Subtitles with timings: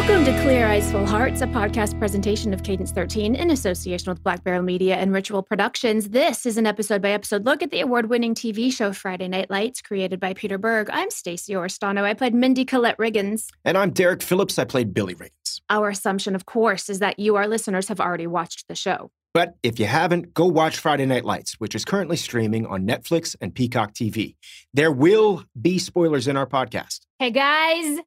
[0.00, 4.22] Welcome to Clear Eyes Full Hearts, a podcast presentation of Cadence 13 in association with
[4.22, 6.08] Black Barrel Media and Ritual Productions.
[6.08, 9.50] This is an episode by episode look at the award winning TV show Friday Night
[9.50, 10.88] Lights, created by Peter Berg.
[10.90, 12.02] I'm Stacey Oristano.
[12.02, 13.48] I played Mindy Colette Riggins.
[13.62, 14.58] And I'm Derek Phillips.
[14.58, 15.60] I played Billy Riggins.
[15.68, 19.10] Our assumption, of course, is that you, our listeners, have already watched the show.
[19.34, 23.36] But if you haven't, go watch Friday Night Lights, which is currently streaming on Netflix
[23.40, 24.36] and Peacock TV.
[24.72, 27.00] There will be spoilers in our podcast.
[27.20, 27.98] Hey guys,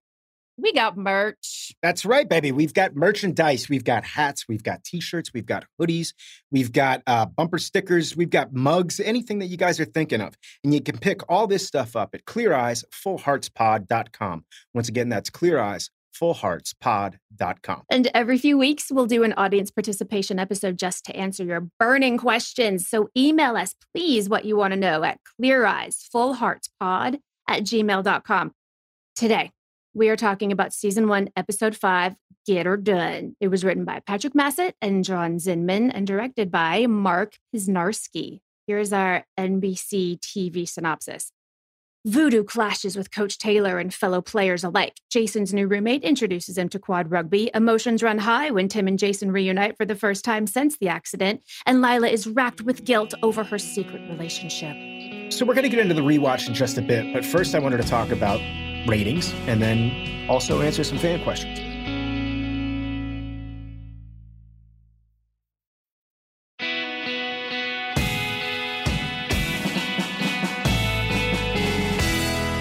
[0.58, 1.74] we got merch.
[1.82, 2.52] That's right, baby.
[2.52, 3.70] We've got merchandise.
[3.70, 4.46] We've got hats.
[4.48, 5.32] We've got t-shirts.
[5.34, 6.14] We've got hoodies.
[6.52, 8.16] We've got uh, bumper stickers.
[8.16, 9.00] We've got mugs.
[9.00, 12.14] Anything that you guys are thinking of, and you can pick all this stuff up
[12.14, 14.46] at Clear Eyes Full Hearts ClearEyesFullHeartsPod.com.
[14.74, 17.84] Once again, that's Clear Eyes Full Hearts ClearEyesFullHeartsPod.com.
[17.90, 22.18] And every few weeks, we'll do an audience participation episode just to answer your burning
[22.18, 22.88] questions.
[22.88, 28.52] So email us, please, what you want to know at ClearEyesFullHeartsPod at gmail.com.
[29.16, 29.52] Today,
[29.94, 33.36] we are talking about season one, episode five, Get Her Done.
[33.40, 38.42] It was written by Patrick Massett and John Zinman and directed by Mark Piznarski.
[38.66, 41.32] Here's our NBC TV synopsis.
[42.06, 45.00] Voodoo clashes with Coach Taylor and fellow players alike.
[45.10, 47.50] Jason's new roommate introduces him to quad rugby.
[47.54, 51.42] Emotions run high when Tim and Jason reunite for the first time since the accident,
[51.66, 54.76] and Lila is racked with guilt over her secret relationship.
[55.32, 57.60] So we're going to get into the rewatch in just a bit, but first I
[57.60, 58.42] wanted to talk about
[58.88, 61.60] ratings and then also answer some fan questions.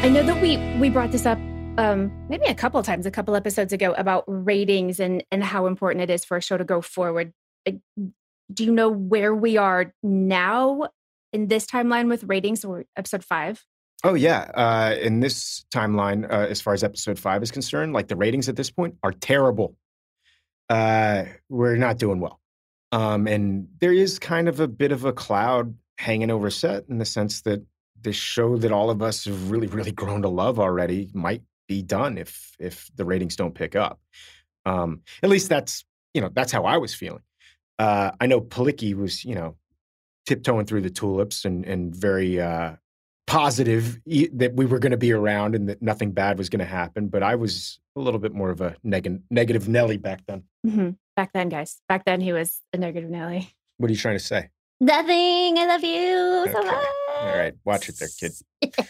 [0.05, 1.39] I know that we we brought this up
[1.79, 6.03] um, maybe a couple times, a couple episodes ago about ratings and and how important
[6.03, 7.33] it is for a show to go forward.
[7.65, 10.89] Do you know where we are now
[11.33, 12.65] in this timeline with ratings
[12.97, 13.65] episode five?
[14.05, 18.09] Oh yeah, uh, in this timeline, uh, as far as episode five is concerned, like
[18.09, 19.77] the ratings at this point are terrible.
[20.69, 22.41] Uh, we're not doing well,
[22.91, 26.99] um, and there is kind of a bit of a cloud hanging over set in
[26.99, 27.63] the sense that
[28.01, 31.83] this show that all of us have really, really grown to love already might be
[31.83, 34.01] done if if the ratings don't pick up.
[34.67, 37.23] Um, at least that's you know that's how I was feeling.
[37.79, 39.57] Uh, I know Palicki was you know
[40.27, 42.75] tiptoeing through the tulips and and very uh,
[43.33, 43.99] positive
[44.35, 47.09] that we were going to be around and that nothing bad was going to happen.
[47.09, 50.43] But I was a little bit more of a neg- negative Nelly back then.
[50.67, 50.91] Mm-hmm.
[51.17, 51.81] Back then, guys.
[51.89, 53.49] Back then, he was a negative Nelly.
[53.79, 54.51] What are you trying to say?
[54.81, 55.57] Nothing.
[55.59, 56.53] I love you Okay.
[56.53, 56.87] so much.
[57.23, 58.33] All right, watch it there, kid.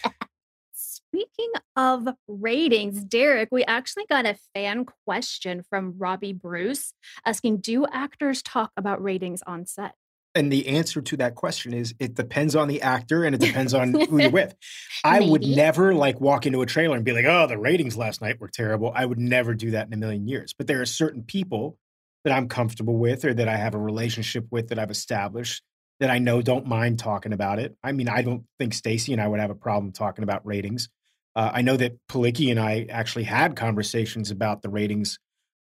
[0.73, 6.93] Speaking of ratings, Derek, we actually got a fan question from Robbie Bruce
[7.25, 9.93] asking Do actors talk about ratings on set?
[10.35, 13.73] And the answer to that question is it depends on the actor and it depends
[13.73, 14.55] on who you're with.
[15.03, 18.21] I would never like walk into a trailer and be like, oh, the ratings last
[18.21, 18.91] night were terrible.
[18.95, 20.53] I would never do that in a million years.
[20.57, 21.77] But there are certain people
[22.23, 25.61] that I'm comfortable with or that I have a relationship with that I've established
[25.99, 27.75] that I know don't mind talking about it.
[27.83, 30.89] I mean, I don't think Stacy and I would have a problem talking about ratings.
[31.35, 35.19] Uh, I know that Palicki and I actually had conversations about the ratings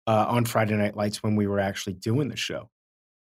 [0.07, 2.69] uh, on Friday Night Lights when we were actually doing the show.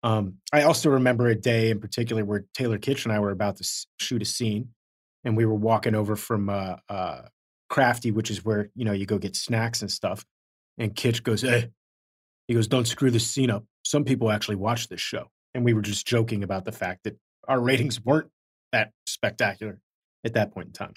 [0.02, 3.56] Um, I also remember a day in particular where Taylor Kitsch and I were about
[3.56, 4.70] to shoot a scene,
[5.24, 7.22] and we were walking over from uh, uh,
[7.68, 10.24] Crafty, which is where you know you go get snacks and stuff.
[10.78, 11.70] And Kitsch goes, "Hey,"
[12.46, 13.64] he goes, "Don't screw this scene up.
[13.84, 17.18] Some people actually watch this show." And we were just joking about the fact that
[17.48, 18.30] our ratings weren't
[18.72, 19.80] that spectacular
[20.24, 20.94] at that point in time.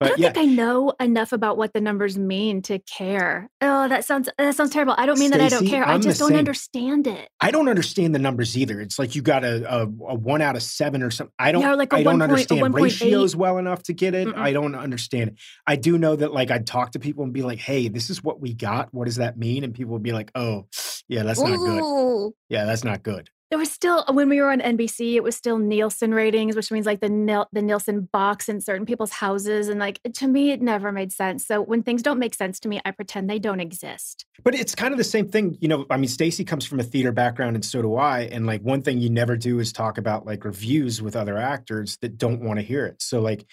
[0.00, 3.48] I don't yeah, think I know enough about what the numbers mean to care.
[3.62, 4.94] Oh, that sounds that sounds terrible.
[4.98, 5.86] I don't mean that I don't care.
[5.86, 6.38] I I'm the just don't same.
[6.38, 7.30] understand it.
[7.40, 8.78] I don't understand the numbers either.
[8.80, 11.32] It's like you got a, a, a one out of seven or something.
[11.38, 11.62] I don't.
[11.62, 12.82] Yeah, like I don't point- understand 1.8.
[12.82, 14.28] ratios well enough to get it.
[14.28, 14.36] Mm-mm.
[14.36, 15.30] I don't understand.
[15.30, 15.36] it.
[15.66, 18.22] I do know that like I'd talk to people and be like, "Hey, this is
[18.22, 18.92] what we got.
[18.92, 20.66] What does that mean?" And people would be like, "Oh,
[21.08, 22.32] yeah, that's not good.
[22.50, 25.58] Yeah, that's not good." There was still when we were on NBC, it was still
[25.58, 30.00] Nielsen ratings, which means like the the Nielsen box in certain people's houses, and like
[30.14, 31.46] to me, it never made sense.
[31.46, 34.26] So when things don't make sense to me, I pretend they don't exist.
[34.42, 35.86] But it's kind of the same thing, you know.
[35.90, 38.22] I mean, Stacy comes from a theater background, and so do I.
[38.22, 41.98] And like one thing you never do is talk about like reviews with other actors
[42.02, 43.00] that don't want to hear it.
[43.00, 43.46] So like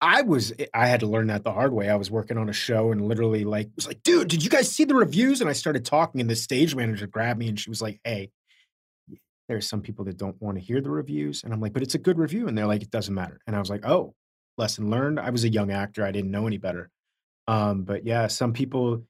[0.00, 1.88] I was I had to learn that the hard way.
[1.90, 4.70] I was working on a show and literally like was like, dude, did you guys
[4.70, 5.40] see the reviews?
[5.40, 8.30] And I started talking, and the stage manager grabbed me and she was like, Hey,
[9.50, 11.42] there's some people that don't want to hear the reviews.
[11.42, 12.48] And I'm like, but it's a good review.
[12.48, 13.40] And they're like, it doesn't matter.
[13.46, 14.14] And I was like, oh,
[14.56, 15.18] lesson learned.
[15.18, 16.04] I was a young actor.
[16.04, 16.90] I didn't know any better.
[17.48, 19.02] Um, but yeah, some people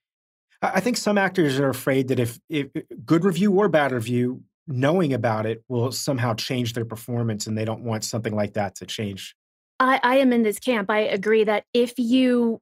[0.63, 2.69] I think some actors are afraid that if, if
[3.05, 7.65] good review or bad review, knowing about it will somehow change their performance and they
[7.65, 9.35] don't want something like that to change.
[9.79, 10.91] I, I am in this camp.
[10.91, 12.61] I agree that if you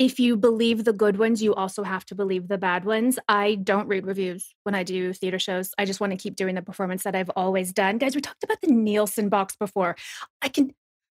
[0.00, 3.18] if you believe the good ones, you also have to believe the bad ones.
[3.28, 5.72] I don't read reviews when I do theater shows.
[5.76, 7.98] I just want to keep doing the performance that I've always done.
[7.98, 9.96] Guys, we talked about the Nielsen box before.
[10.40, 10.72] I can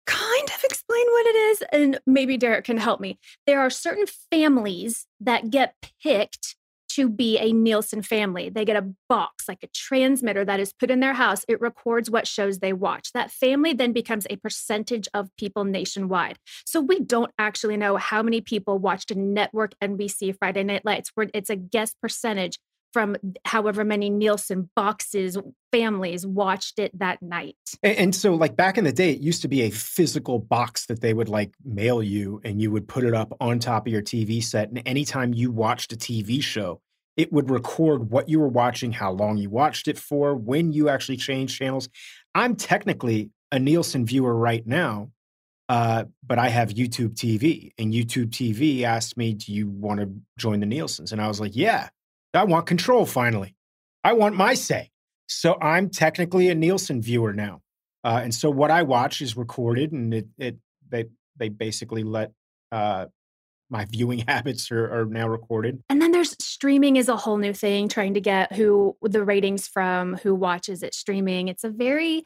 [0.05, 3.17] kind of explain what it is, and maybe Derek can help me.
[3.47, 6.57] There are certain families that get picked
[6.95, 8.49] to be a Nielsen family.
[8.49, 11.45] They get a box, like a transmitter that is put in their house.
[11.47, 13.11] It records what shows they watch.
[13.13, 16.37] That family then becomes a percentage of people nationwide.
[16.65, 21.11] So we don't actually know how many people watched a network NBC Friday Night Lights,
[21.15, 22.59] where it's a guess percentage
[22.93, 25.37] from however many Nielsen boxes
[25.71, 27.57] families watched it that night.
[27.81, 30.85] And, and, so, like back in the day, it used to be a physical box
[30.85, 33.91] that they would like mail you, and you would put it up on top of
[33.91, 34.69] your TV set.
[34.69, 36.79] And anytime you watched a TV show,
[37.17, 40.89] it would record what you were watching, how long you watched it for, when you
[40.89, 41.89] actually changed channels.
[42.33, 45.11] I'm technically a Nielsen viewer right now,
[45.69, 50.09] uh, but I have YouTube TV, and YouTube TV asked me, "Do you want to
[50.37, 51.89] join the Nielsen's?" And I was like, "Yeah."
[52.33, 53.55] I want control finally.
[54.03, 54.89] I want my say.
[55.27, 57.61] So I'm technically a Nielsen viewer now.
[58.03, 60.57] Uh, and so what I watch is recorded and it, it
[60.89, 61.05] they
[61.37, 62.31] they basically let
[62.71, 63.05] uh,
[63.73, 65.83] my viewing habits are, are, now recorded.
[65.89, 69.67] And then there's streaming is a whole new thing, trying to get who the ratings
[69.67, 71.49] from who watches it streaming.
[71.49, 72.25] It's a very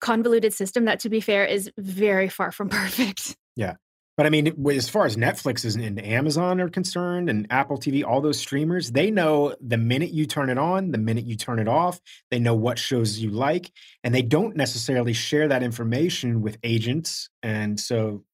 [0.00, 3.36] convoluted system that, to be fair, is very far from perfect.
[3.56, 3.76] Yeah.
[4.16, 8.20] But I mean, as far as Netflix and Amazon are concerned, and Apple TV, all
[8.20, 11.68] those streamers, they know the minute you turn it on, the minute you turn it
[11.68, 12.00] off.
[12.32, 13.70] They know what shows you like,
[14.02, 17.30] and they don't necessarily share that information with agents.
[17.44, 18.24] And so,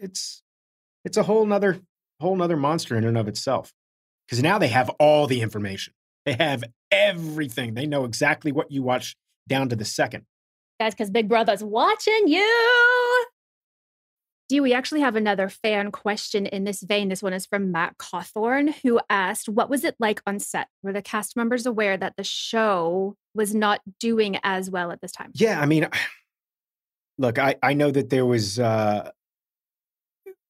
[0.00, 0.42] it's
[1.04, 1.80] it's a whole nother
[2.22, 3.72] whole nother monster in and of itself.
[4.26, 5.92] Because now they have all the information.
[6.24, 7.74] They have everything.
[7.74, 9.16] They know exactly what you watch
[9.48, 10.24] down to the second.
[10.80, 13.26] Guys, because Big Brother's watching you
[14.48, 17.08] Do we actually have another fan question in this vein.
[17.08, 20.68] This one is from Matt Cawthorn, who asked, What was it like on set?
[20.82, 25.12] Were the cast members aware that the show was not doing as well at this
[25.12, 25.32] time?
[25.34, 25.88] Yeah, I mean,
[27.18, 29.10] look, I, I know that there was uh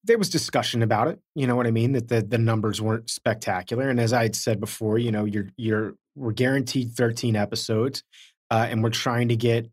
[0.05, 1.21] there was discussion about it.
[1.35, 1.93] You know what I mean?
[1.93, 3.89] That the the numbers weren't spectacular.
[3.89, 8.03] And as I had said before, you know, you're you're we're guaranteed 13 episodes,
[8.51, 9.71] uh, and we're trying to get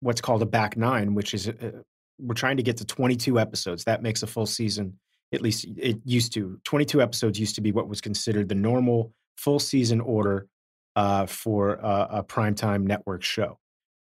[0.00, 1.82] what's called a back nine, which is uh,
[2.18, 3.84] we're trying to get to 22 episodes.
[3.84, 4.98] That makes a full season.
[5.32, 6.58] At least it used to.
[6.64, 10.48] 22 episodes used to be what was considered the normal full season order
[10.96, 13.58] uh, for a, a primetime network show.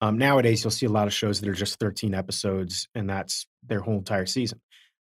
[0.02, 3.46] Um, nowadays, you'll see a lot of shows that are just 13 episodes, and that's
[3.68, 4.62] their whole entire season.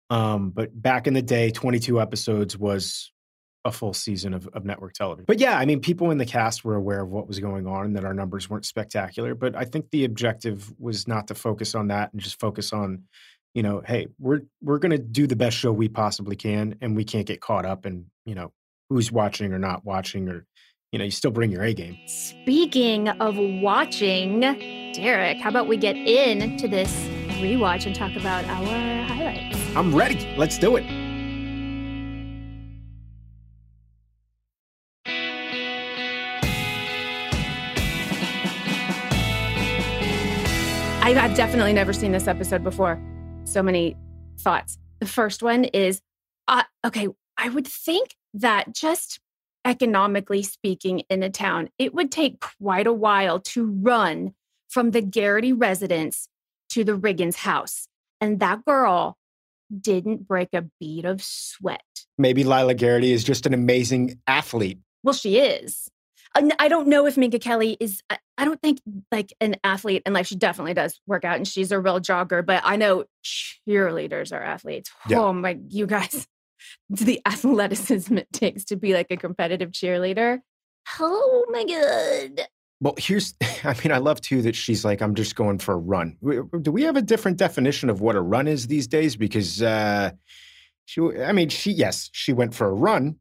[0.10, 3.12] Um, but back in the day, 22 episodes was
[3.66, 5.26] a full season of, of network television.
[5.28, 7.86] But yeah, I mean, people in the cast were aware of what was going on
[7.86, 9.36] and that our numbers weren't spectacular.
[9.36, 13.04] But I think the objective was not to focus on that and just focus on,
[13.54, 16.96] you know, hey, we're we're going to do the best show we possibly can, and
[16.96, 18.54] we can't get caught up in you know
[18.90, 20.46] who's watching or not watching, or
[20.92, 21.98] you know, you still bring your A game.
[22.08, 24.42] Speaking of watching,
[24.94, 26.94] Derek, how about we get into this
[27.40, 29.59] rewatch and talk about our highlights?
[29.76, 30.28] I'm ready.
[30.38, 30.86] Let's do it.
[41.20, 43.00] I've definitely never seen this episode before.
[43.44, 43.96] So many
[44.40, 44.80] thoughts.
[45.00, 46.02] The first one is
[46.48, 47.08] uh, okay,
[47.38, 49.20] I would think that just
[49.64, 54.34] economically speaking in a town, it would take quite a while to run
[54.70, 56.30] from the Garrity residence
[56.70, 57.88] to the Riggins house.
[58.20, 59.19] And that girl
[59.80, 61.84] didn't break a bead of sweat.
[62.18, 64.80] Maybe Lila Garrity is just an amazing athlete.
[65.04, 65.90] Well, she is.
[66.36, 68.80] Uh, I don't know if Minka Kelly is, I don't think
[69.12, 70.28] like an athlete in life.
[70.28, 74.42] She definitely does work out and she's a real jogger, but I know cheerleaders are
[74.42, 74.92] athletes.
[75.08, 75.20] Yeah.
[75.20, 76.28] Oh my, you guys,
[76.90, 80.40] the athleticism it takes to be like a competitive cheerleader.
[81.00, 82.48] Oh my God.
[82.82, 83.34] Well, here's,
[83.64, 86.18] I mean, I love too that she's like, I'm just going for a run.
[86.62, 89.16] Do we have a different definition of what a run is these days?
[89.16, 90.12] Because, uh,
[90.86, 93.18] she, I mean, she, yes, she went for a run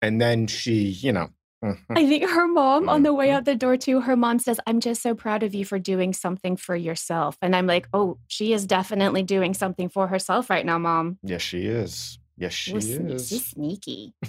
[0.00, 1.28] and then she, you know,
[1.64, 1.78] Mhm.
[1.90, 3.34] I think her mom on the way Mhm.
[3.34, 6.12] out the door too, her mom says, I'm just so proud of you for doing
[6.12, 7.36] something for yourself.
[7.40, 11.18] And I'm like, oh, she is definitely doing something for herself right now, mom.
[11.22, 12.18] Yes, she is.
[12.36, 13.28] Yes, she sne- is.
[13.28, 14.12] She's sneaky.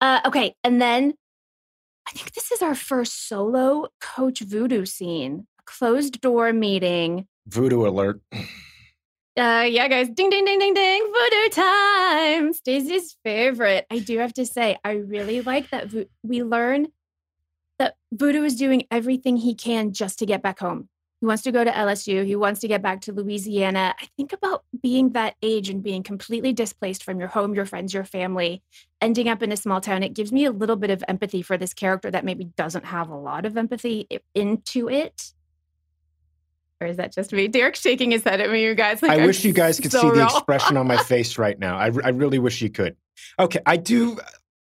[0.00, 0.54] Uh, okay.
[0.62, 1.14] And then
[2.06, 5.46] I think this is our first solo Coach Voodoo scene.
[5.58, 7.26] A closed door meeting.
[7.46, 8.20] Voodoo alert.
[9.38, 12.52] Uh, yeah, guys, ding, ding, ding, ding, ding, voodoo time.
[12.54, 13.84] Stacey's favorite.
[13.90, 16.86] I do have to say, I really like that vo- we learn
[17.78, 20.88] that voodoo is doing everything he can just to get back home.
[21.20, 22.26] He wants to go to LSU.
[22.26, 23.94] He wants to get back to Louisiana.
[23.98, 27.94] I think about being that age and being completely displaced from your home, your friends,
[27.94, 28.62] your family,
[29.00, 30.02] ending up in a small town.
[30.02, 33.08] It gives me a little bit of empathy for this character that maybe doesn't have
[33.08, 35.32] a lot of empathy into it.
[36.82, 37.48] Or is that just me?
[37.48, 39.00] Derek's shaking his head at me, you guys.
[39.00, 41.58] Like, I I'm wish you guys could so see the expression on my face right
[41.58, 41.78] now.
[41.78, 42.94] I, I really wish you could.
[43.38, 44.18] Okay, I do.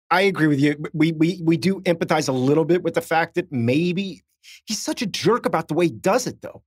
[0.09, 0.83] I agree with you.
[0.93, 4.23] We we we do empathize a little bit with the fact that maybe
[4.65, 6.63] he's such a jerk about the way he does it, though.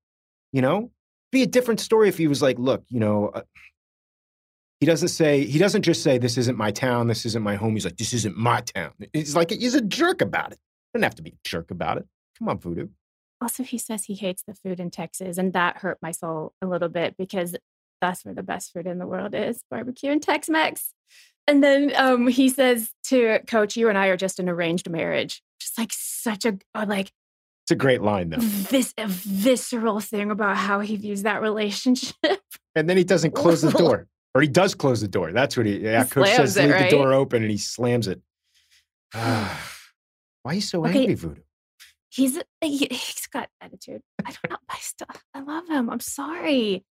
[0.53, 0.91] You know,
[1.31, 3.29] be a different story if he was like, look, you know.
[3.29, 3.43] Uh,
[4.81, 7.75] he doesn't say he doesn't just say this isn't my town, this isn't my home.
[7.75, 8.91] He's like this isn't my town.
[9.13, 10.59] He's like he's a jerk about it.
[10.93, 12.07] Doesn't have to be a jerk about it.
[12.37, 12.89] Come on, Voodoo.
[13.41, 16.67] Also, he says he hates the food in Texas, and that hurt my soul a
[16.67, 17.55] little bit because
[18.01, 20.93] that's where the best food in the world is barbecue and Tex Mex.
[21.47, 25.43] And then um, he says to Coach, You and I are just an arranged marriage.
[25.61, 27.13] Just like such a, uh, like,
[27.65, 28.39] It's a great line though.
[28.39, 32.17] this a visceral thing about how he views that relationship.
[32.75, 34.07] And then he doesn't close the door.
[34.35, 35.31] Or he does close the door.
[35.31, 36.85] That's what he, yeah, He coach says, it, leave right?
[36.85, 38.23] the door open and he slams it.
[39.13, 39.59] Why
[40.47, 41.01] are you so Okay.
[41.01, 41.43] angry, Voodoo?
[42.09, 44.01] He's he, he's got attitude.
[44.25, 44.57] I don't know.
[44.71, 45.91] I still I love him.
[45.91, 46.83] I'm sorry.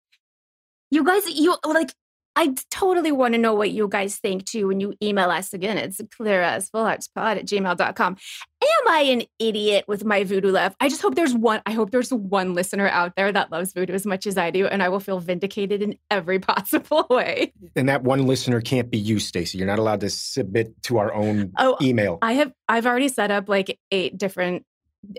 [0.92, 1.96] You guys, you like
[2.36, 5.78] I totally want to know what you guys think too when you email us again.
[5.78, 8.18] It's ClearEyesFullHeartsPod at gmail.com.
[8.64, 10.76] Am I an idiot with my voodoo love?
[10.80, 13.94] I just hope there's one, I hope there's one listener out there that loves voodoo
[13.94, 17.54] as much as I do, and I will feel vindicated in every possible way.
[17.76, 19.58] And that one listener can't be you, Stacy.
[19.58, 22.18] You're not allowed to submit to our own Oh, email.
[22.22, 24.66] I have I've already set up like eight different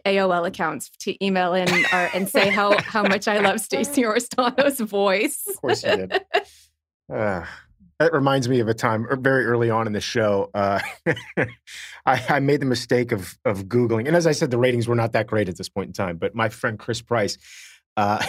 [0.07, 4.81] AOL accounts to email in our, and say how how much I love Stacey Oristano's
[4.81, 5.42] voice.
[5.49, 6.25] Of course you did.
[7.12, 7.45] Uh,
[7.99, 10.50] that reminds me of a time er, very early on in the show.
[10.54, 10.81] Uh,
[11.37, 11.47] I,
[12.28, 15.12] I made the mistake of of googling, and as I said, the ratings were not
[15.12, 16.16] that great at this point in time.
[16.16, 17.38] But my friend Chris Price,
[17.97, 18.25] uh,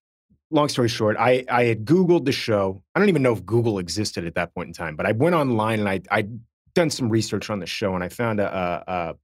[0.50, 2.82] long story short, I I had googled the show.
[2.94, 5.34] I don't even know if Google existed at that point in time, but I went
[5.34, 6.38] online and I I'd
[6.74, 9.14] done some research on the show, and I found a, a, a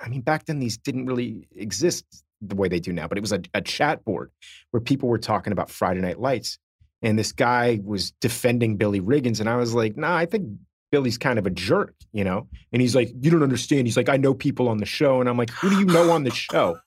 [0.00, 2.04] I mean, back then these didn't really exist
[2.40, 4.30] the way they do now, but it was a, a chat board
[4.70, 6.58] where people were talking about Friday Night Lights.
[7.02, 9.40] And this guy was defending Billy Riggins.
[9.40, 10.48] And I was like, nah, I think
[10.92, 12.48] Billy's kind of a jerk, you know?
[12.72, 13.86] And he's like, you don't understand.
[13.86, 15.20] He's like, I know people on the show.
[15.20, 16.78] And I'm like, who do you know on the show?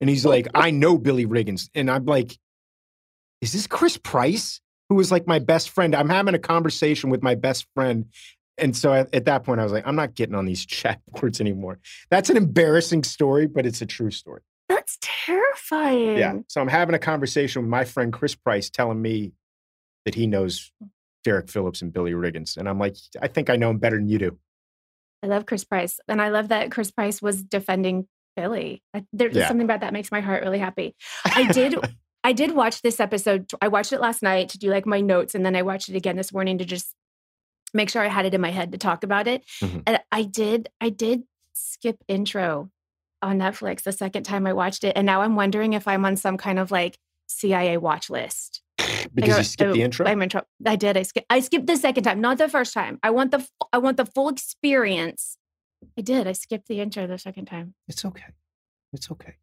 [0.00, 1.68] And he's like, I know Billy Riggins.
[1.74, 2.36] And I'm like,
[3.40, 4.60] is this Chris Price?
[4.88, 5.94] Who was like my best friend?
[5.94, 8.06] I'm having a conversation with my best friend.
[8.58, 11.00] And so at, at that point, I was like, I'm not getting on these chat
[11.12, 11.78] boards anymore.
[12.10, 14.42] That's an embarrassing story, but it's a true story.
[14.68, 16.16] That's terrifying.
[16.16, 16.38] Yeah.
[16.48, 19.32] So I'm having a conversation with my friend Chris Price telling me
[20.04, 20.72] that he knows
[21.24, 22.56] Derek Phillips and Billy Riggins.
[22.56, 24.38] And I'm like, I think I know him better than you do.
[25.22, 26.00] I love Chris Price.
[26.08, 28.82] And I love that Chris Price was defending Billy.
[29.12, 29.48] There's Yeah.
[29.48, 30.94] something about that makes my heart really happy.
[31.24, 31.74] I did
[32.24, 33.50] I did watch this episode.
[33.62, 35.96] I watched it last night to do like my notes, and then I watched it
[35.96, 36.94] again this morning to just
[37.72, 39.42] make sure I had it in my head to talk about it.
[39.62, 39.82] Mhm.
[39.86, 41.22] And I did, I did
[41.54, 42.70] skip intro
[43.22, 44.96] on Netflix the second time I watched it.
[44.96, 48.60] And now I'm wondering if I'm on some kind of like CIA watch list.
[49.14, 50.06] Because you skipped the oh, intro.
[50.06, 50.48] I'm in trouble.
[50.66, 50.96] I did.
[50.96, 51.26] I skipped.
[51.30, 52.98] I skipped the second time, not the first time.
[53.02, 53.46] I want the.
[53.72, 55.36] I want the full experience.
[55.98, 56.26] I did.
[56.26, 57.74] I skipped the intro the second time.
[57.88, 58.24] It's okay.
[58.92, 59.34] It's okay.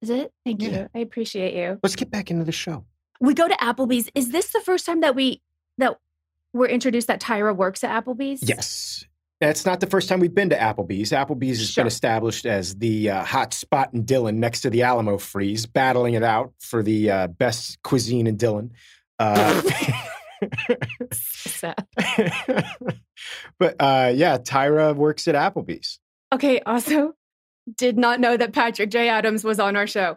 [0.00, 0.32] Is it?
[0.44, 0.68] Thank Yeah.
[0.70, 0.88] you.
[0.94, 1.78] I appreciate you.
[1.82, 2.84] Let's get back into the show.
[3.20, 4.10] We go to Applebee's.
[4.14, 5.40] Is this the first time that we
[5.78, 5.96] that
[6.52, 8.46] we're introduced that Tyra works at Applebee's?
[8.46, 9.04] Yes.
[9.40, 11.10] That's not the first time we've been to Applebee's.
[11.10, 11.82] Applebee's has Sure.
[11.82, 16.14] been established as the uh, hot spot in Dillon next to the Alamo Freeze, battling
[16.14, 18.70] it out for the uh, best cuisine in Dillon.
[19.22, 19.62] Uh,
[21.12, 21.74] So-
[23.58, 25.98] but uh, yeah, Tyra works at Applebee's.
[26.34, 26.60] okay.
[26.66, 27.12] Also,
[27.76, 29.08] did not know that Patrick J.
[29.08, 30.16] Adams was on our show.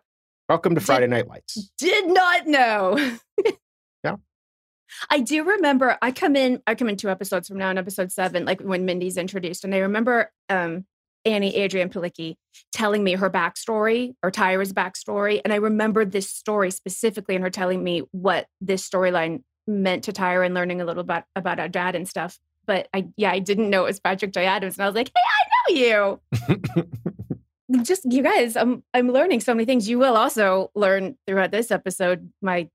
[0.49, 1.71] Welcome to Did- Friday Night Lights.
[1.77, 2.97] Did not know.
[4.03, 4.15] Yeah.
[5.09, 8.11] I do remember I come in, I come in two episodes from now in episode
[8.11, 9.63] seven, like when Mindy's introduced.
[9.63, 10.85] And I remember um
[11.25, 12.35] Annie Adrianne Palicki
[12.71, 15.41] telling me her backstory or Tyra's backstory.
[15.43, 20.11] And I remember this story specifically and her telling me what this storyline meant to
[20.13, 22.37] Tyra and learning a little bit about our dad and stuff.
[22.67, 24.45] but I yeah, I didn't know it was Patrick J.
[24.45, 26.19] Adams, and I was like, hey, I know
[26.77, 27.81] you.
[27.83, 29.89] Just you guys, I'm I'm learning so many things.
[29.89, 32.69] You will also learn throughout this episode my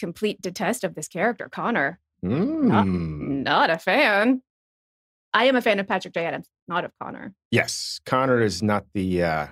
[0.00, 2.00] complete detest of this character, Connor.
[2.22, 3.44] Not, Mm.
[3.44, 4.42] not a fan.
[5.32, 6.24] I am a fan of Patrick J.
[6.26, 7.34] Adams, not of Connor.
[7.50, 9.22] Yes, Connor is not the.
[9.22, 9.46] uh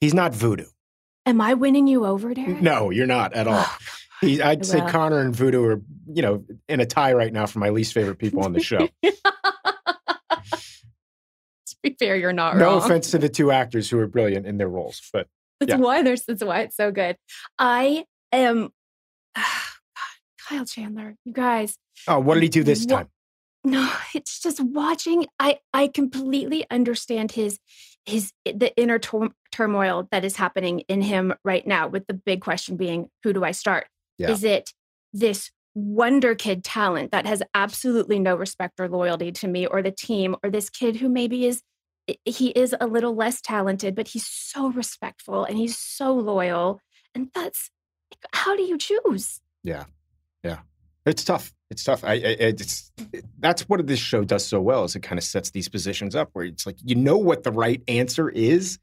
[0.00, 0.66] He's not voodoo.
[1.26, 2.62] Am I winning you over, Derek?
[2.62, 3.64] No, you're not at all.
[4.20, 4.88] He, I'd I say will.
[4.88, 5.80] Connor and Voodoo are,
[6.12, 8.88] you know, in a tie right now for my least favorite people on the show.
[9.04, 9.12] to
[11.84, 12.78] be fair, you're not no wrong.
[12.82, 15.28] offense to the two actors who are brilliant in their roles, but
[15.60, 15.76] That's Yeah.
[15.76, 17.16] why there's that's why it's so good.
[17.60, 18.70] I am
[20.48, 21.76] Kyle Chandler, you guys.
[22.08, 23.08] oh, what did he do this Wha- time?
[23.64, 25.26] No, it's just watching.
[25.38, 27.58] I I completely understand his
[28.06, 31.88] his eh, the inner tur- turmoil that is happening in him right now.
[31.88, 33.86] With the big question being, who do I start?
[34.16, 34.30] Yeah.
[34.30, 34.72] Is it
[35.12, 39.92] this wonder kid talent that has absolutely no respect or loyalty to me or the
[39.92, 41.62] team, or this kid who maybe is
[42.08, 46.80] eh, he is a little less talented, but he's so respectful and he's so loyal,
[47.14, 47.70] and that's
[48.32, 49.40] how do you choose?
[51.08, 51.52] It's tough.
[51.70, 52.04] It's tough.
[52.04, 55.24] I, I it's it, that's what this show does so well is it kind of
[55.24, 58.78] sets these positions up where it's like you know what the right answer is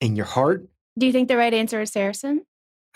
[0.00, 0.66] in your heart.
[0.98, 2.44] Do you think the right answer is Saracen?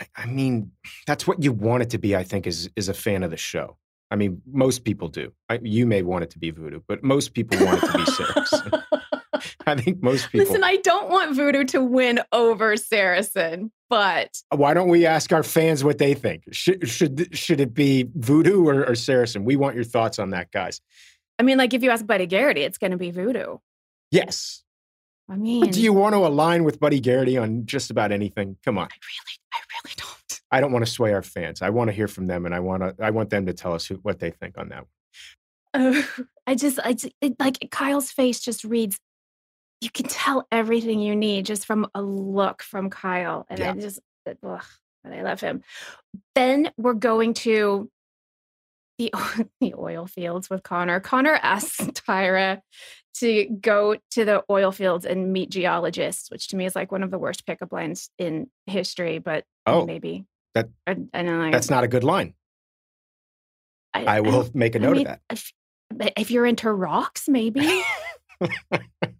[0.00, 0.72] I, I mean,
[1.06, 2.16] that's what you want it to be.
[2.16, 3.76] I think is is a fan of the show.
[4.10, 5.32] I mean, most people do.
[5.48, 8.04] I, you may want it to be Voodoo, but most people want it to be
[8.12, 8.72] Saracen.
[9.66, 10.46] I think most people.
[10.46, 15.42] Listen, I don't want Voodoo to win over Saracen, but Why don't we ask our
[15.42, 16.44] fans what they think?
[16.52, 19.44] Should should should it be Voodoo or, or Saracen?
[19.44, 20.80] We want your thoughts on that, guys.
[21.38, 23.58] I mean, like if you ask Buddy Garrity, it's going to be Voodoo.
[24.10, 24.62] Yes.
[25.30, 28.56] I mean, But do you want to align with Buddy Garrity on just about anything?
[28.64, 28.84] Come on.
[28.84, 30.40] I really, I really don't.
[30.50, 31.60] I don't want to sway our fans.
[31.60, 32.94] I want to hear from them, and I want to.
[33.04, 34.86] I want them to tell us who, what they think on that.
[35.74, 36.02] Uh,
[36.46, 38.98] I just, I just, it, like Kyle's face just reads.
[39.80, 43.72] You can tell everything you need just from a look from Kyle, and Yeah.
[43.72, 44.64] I just, eh, ugh,
[45.04, 45.62] and I love him.
[46.34, 47.90] Then we're going to
[48.98, 49.12] the
[49.60, 50.98] the oil fields with Connor.
[51.00, 52.60] Connor asks Tyra
[53.14, 57.02] to go to the oil fields and meet geologists, which to me is like one
[57.04, 59.18] of the worst pickup lines in history.
[59.18, 60.24] But Oh, maybe
[60.54, 61.50] that- I, I know.
[61.52, 62.34] That's not a good line.
[63.94, 65.20] I will don't- make a note mean, of that.
[65.30, 65.52] If,
[66.16, 67.82] if you're into rocks, maybe.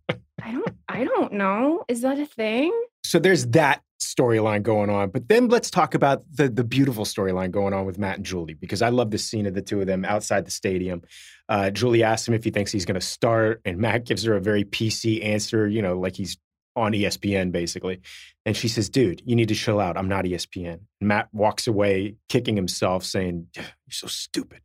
[0.48, 0.76] I don't.
[0.88, 1.84] I don't know.
[1.88, 2.72] Is that a thing?
[3.04, 7.50] So there's that storyline going on, but then let's talk about the the beautiful storyline
[7.50, 9.87] going on with Matt and Julie because I love the scene of the two of
[9.87, 11.02] them outside the stadium.
[11.50, 14.37] Uh, Julie asks him if he thinks he's going to start, and Matt gives her
[14.37, 16.38] a very PC answer, you know, like he's
[16.74, 18.00] on ESPN basically.
[18.46, 19.98] And she says, "Dude, you need to chill out.
[19.98, 24.61] I'm not ESPN." Matt walks away, kicking himself, saying, "You're so stupid."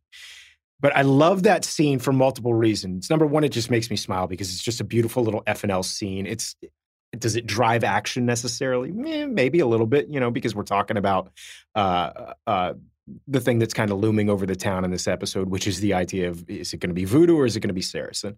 [0.84, 3.08] But I love that scene for multiple reasons.
[3.08, 6.26] Number one, it just makes me smile because it's just a beautiful little FNL scene.
[6.26, 6.54] It's
[7.18, 8.92] does it drive action necessarily?
[9.10, 11.30] Eh, maybe a little bit, you know, because we're talking about
[11.74, 12.74] uh, uh,
[13.26, 15.94] the thing that's kind of looming over the town in this episode, which is the
[15.94, 18.36] idea of is it going to be voodoo or is it going to be Saracen?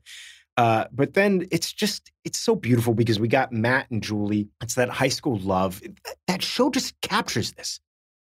[0.57, 4.47] Uh, but then it's just it's so beautiful because we got Matt and Julie.
[4.63, 5.83] It's that high school love.
[6.29, 7.81] That show just captures this.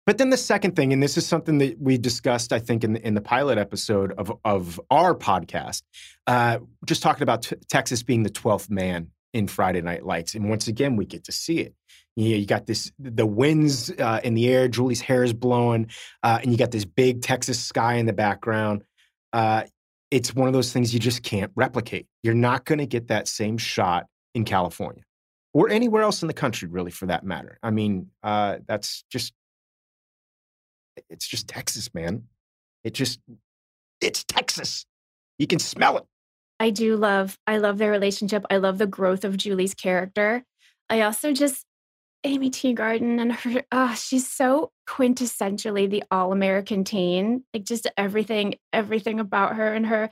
[0.09, 2.95] But then the second thing, and this is something that we discussed, I think, in
[2.95, 5.83] the, in the pilot episode of of our podcast,
[6.27, 10.49] uh, just talking about t- Texas being the twelfth man in Friday Night Lights, and
[10.49, 11.75] once again we get to see it.
[12.17, 15.91] You, know, you got this the winds uh, in the air, Julie's hair is blowing,
[16.23, 18.85] uh, and you got this big Texas sky in the background.
[19.35, 19.65] Uh,
[20.11, 22.07] it's one of those things you just can't replicate.
[22.23, 25.03] You're not going to get that same shot in California
[25.53, 27.59] or anywhere else in the country, really, for that matter.
[27.63, 29.35] I mean, uh, that's just
[31.09, 32.25] it's just Texas, man.
[32.85, 33.21] It just
[34.01, 34.87] it's Texas.
[35.39, 36.05] You can smell it.
[36.61, 37.39] I do love.
[37.47, 38.45] I love their relationship.
[38.51, 40.45] I love the growth of Julie's character.
[40.91, 41.65] I also just
[42.25, 43.63] Aimee Teegarden and her.
[43.71, 47.45] Ah, she's so quintessentially the all-American teen.
[47.55, 50.11] Like just everything, everything about her and her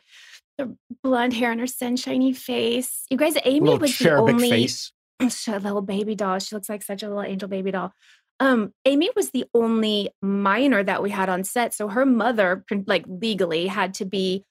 [0.58, 3.04] the blonde hair and her sunshiny face.
[3.10, 4.92] You guys, Aimee was the only face.
[5.22, 6.38] She's a little baby doll.
[6.38, 7.92] She looks like such a little angel baby doll.
[8.38, 13.04] Um, Aimee was the only minor that we had on set, so her mother, like
[13.08, 14.44] legally, had to be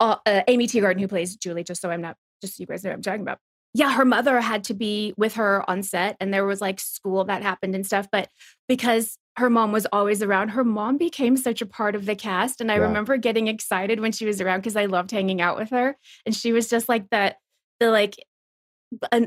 [0.00, 1.64] uh, uh, Aimee Teegarden, who plays Julie.
[1.64, 3.38] Just so I'm not, just so you guys know what I'm talking about.
[3.72, 7.24] Yeah, her mother had to be with her on set, and there was like school
[7.24, 8.08] that happened and stuff.
[8.10, 8.28] But
[8.68, 12.60] because her mom was always around, her mom became such a part of the cast.
[12.60, 12.82] And I Yeah.
[12.82, 16.34] remember getting excited when she was around because I loved hanging out with her, and
[16.34, 17.36] she was just like that,
[17.78, 18.16] the like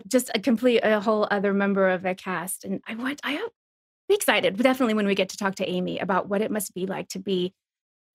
[0.07, 3.39] just a complete a whole other member of the cast and i want i
[4.13, 6.73] be excited but definitely when we get to talk to amy about what it must
[6.73, 7.53] be like to be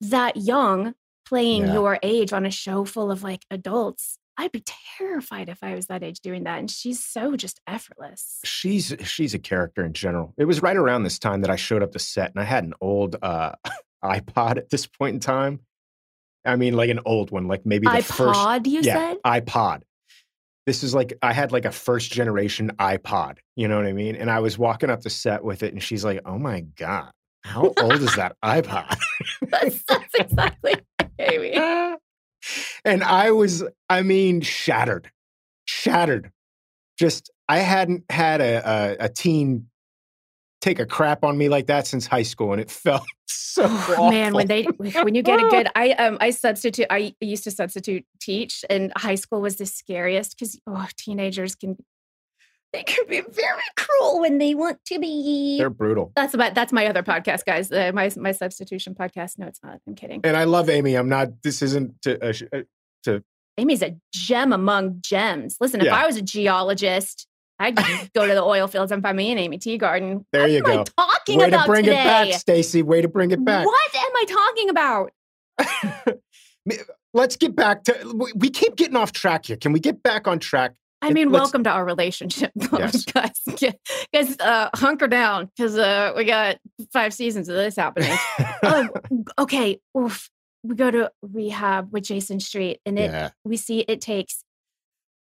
[0.01, 0.93] that young
[1.27, 1.73] playing Yeah.
[1.73, 4.17] your age on a show full of like adults.
[4.37, 4.63] I'd be
[4.97, 6.57] terrified if I was that age doing that.
[6.59, 8.39] And she's so just effortless.
[8.45, 10.33] she's she's a character in general.
[10.37, 12.63] It was right around this time that I showed up to set, and I had
[12.63, 13.51] an old uh,
[14.03, 15.59] iPod at this point in time.
[16.45, 19.17] I mean, like an old one, like maybe the first iPod, you yeah said?
[19.25, 19.81] iPod.
[20.69, 23.37] This is like I had like a first generation iPod.
[23.55, 24.15] You know what I mean?
[24.15, 27.09] And I was walking up the set with it, and she's like, "Oh my god,
[27.43, 28.95] how old is that iPod?"
[29.49, 30.75] that's, that's exactly
[31.19, 31.97] Aimee.
[32.85, 35.09] and I was, I mean, shattered,
[35.65, 36.31] shattered.
[36.99, 39.71] Just, I hadn't had a, a, a teen
[40.61, 44.09] take a crap on me like that since high school, and it felt so Oh,
[44.11, 46.87] man, when they when you get a good, I um I substitute.
[46.89, 51.77] I used to substitute teach, and high school was the scariest because oh, teenagers can
[52.71, 55.57] they can be very cruel when they want to be.
[55.57, 56.11] They're brutal.
[56.15, 57.71] that's about that's my other podcast, guys.
[57.71, 59.39] Uh, my my substitution podcast.
[59.39, 59.79] No, it's not.
[59.87, 60.21] I'm kidding.
[60.23, 60.95] And I love Aimee.
[60.95, 62.61] I'm not, this isn't to, uh,
[63.07, 63.19] uh,
[63.59, 65.57] Aimee's a gem among gems.
[65.59, 67.27] Listen, if I was a geologist,
[67.59, 67.75] I'd
[68.13, 70.23] go to the oil fields and find me and Aimee Teegarden.
[70.31, 70.91] There you what am go.
[70.97, 71.99] I talking way about to bring today?
[72.01, 72.81] it back, Stacy.
[72.83, 73.65] Way to bring it back.
[73.65, 75.11] What am I talking about?
[77.13, 79.57] Let's get back to, we- we keep getting off track here.
[79.57, 80.73] Can we get back on track?
[81.01, 83.05] I mean, let's- welcome to our relationship, Yes.
[83.05, 83.31] guys.
[84.13, 86.57] Guys, uh, hunker down because uh, we got
[86.91, 88.15] five seasons of this happening.
[88.63, 88.89] oh,
[89.39, 89.79] okay.
[89.97, 90.29] Oof.
[90.61, 93.29] We go to rehab with Jason Street, and it yeah.
[93.45, 94.43] we see it takes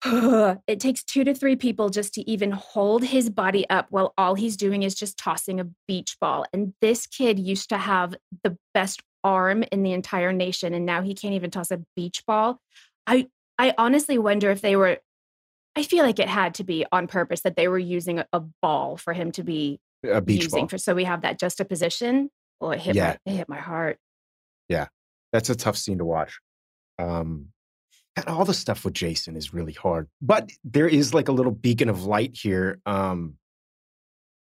[0.67, 4.35] it takes two to three people just to even hold his body up while all
[4.35, 6.45] he's doing is just tossing a beach ball.
[6.53, 11.01] And this kid used to have the best arm in the entire nation, and now
[11.01, 12.59] he can't even toss a beach ball.
[13.07, 14.99] I I honestly wonder if they were.
[15.75, 18.41] I feel like it had to be on purpose that they were using a, a
[18.61, 20.67] ball for him to be A beach using ball.
[20.69, 22.29] for so we have that juxtaposition.
[22.61, 23.17] Oh, it hit Yeah.
[23.25, 23.97] my it hit my heart.
[24.69, 24.87] Yeah,
[25.33, 26.39] that's a tough scene to watch.
[26.99, 27.47] Um,
[28.15, 31.51] and all the stuff with Jason is really hard, but there is like a little
[31.51, 32.79] beacon of light here.
[32.85, 33.35] Um,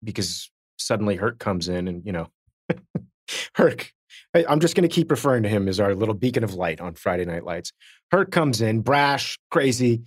[0.03, 2.29] because suddenly Herc comes in, and you know,
[3.55, 3.93] Herc.
[4.35, 6.81] I, I'm just going to keep referring to him as our little beacon of light
[6.81, 7.73] on Friday Night Lights.
[8.11, 10.03] Herc comes in, brash, crazy,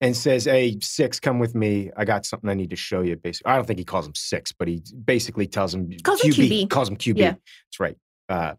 [0.00, 1.90] and says, "Hey, six, come with me.
[1.96, 4.14] I got something I need to show you." Basically, I don't think he calls him
[4.14, 6.70] six, but he basically tells him Calls him QB.
[6.70, 7.18] Calls him QB.
[7.18, 7.30] Yeah.
[7.32, 7.96] That's right.
[8.28, 8.54] Uh,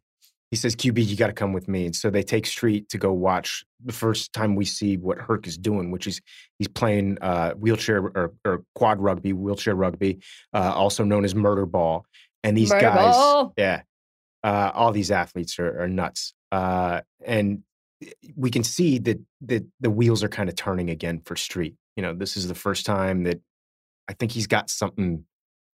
[0.51, 1.85] he says, QB, you got to come with me.
[1.85, 5.47] And so they take Street to go watch the first time we see what Herc
[5.47, 6.21] is doing, which is
[6.59, 10.19] he's playing uh, wheelchair or, or quad rugby, wheelchair rugby,
[10.53, 12.05] uh, also known as murder ball.
[12.43, 13.53] And these Murder guys, ball.
[13.57, 13.83] yeah,
[14.43, 16.33] uh, all these athletes are, are nuts.
[16.51, 17.63] Uh, and
[18.35, 21.75] we can see that, that the wheels are kind of turning again for Street.
[21.95, 23.39] You know, this is the first time that
[24.09, 25.23] I think he's got something,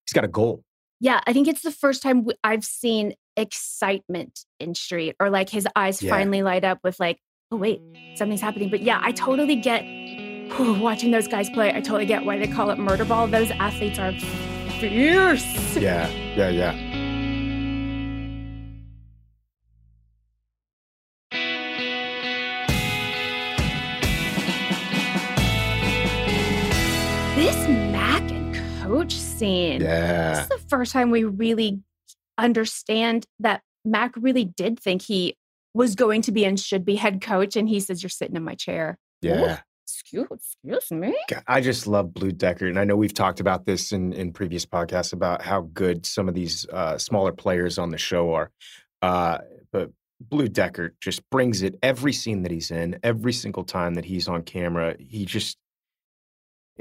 [0.05, 0.63] he's got a goal.
[0.99, 5.49] Yeah, I think it's the first time w- I've seen excitement in Street or like
[5.49, 6.09] his eyes Yeah.
[6.11, 7.19] finally light up with like,
[7.51, 7.81] oh wait,
[8.15, 8.69] something's happening.
[8.69, 9.83] But yeah, I totally get
[10.59, 11.69] watching those guys play.
[11.69, 13.27] I totally get why they call it murder ball.
[13.27, 14.11] Those athletes are
[14.79, 15.75] fierce.
[15.77, 16.73] Yeah, yeah, yeah.
[29.39, 29.79] This Mac and Coach scene.
[29.79, 30.41] This Yeah.
[30.43, 31.81] is the first time we really
[32.37, 35.35] understand that Mac really did think he
[35.73, 37.55] was going to be and should be head coach.
[37.55, 38.97] And he says, You're sitting in my chair.
[39.21, 39.59] Yeah.
[39.85, 41.15] Excuse, excuse me.
[41.29, 44.33] God, I just love Blue Deckert, and I know we've talked about this in in
[44.33, 48.51] previous podcasts about how good some of these uh, smaller players on the show are.
[49.01, 49.37] Uh,
[49.71, 54.03] but Blue Deckert just brings it every scene that he's in, every single time that
[54.05, 54.95] he's on camera.
[54.99, 55.57] He just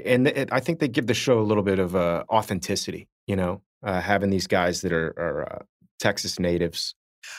[0.04, 3.08] and it, I think they give the show a little bit of uh, authenticity.
[3.26, 5.58] You know, uh, having these guys that are, are uh,
[5.98, 6.94] Texas natives.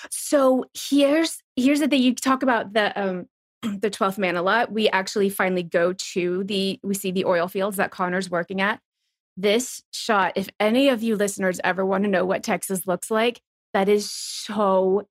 [0.10, 2.02] So here's here's the thing.
[2.02, 3.26] You talk about the um
[3.62, 4.72] the 12th man a lot.
[4.72, 8.80] We actually finally go to the we see the oil fields that Connor's working at.
[9.36, 13.41] This shot, if any of you listeners ever want to know what Texas looks like,
[13.74, 15.08] that is so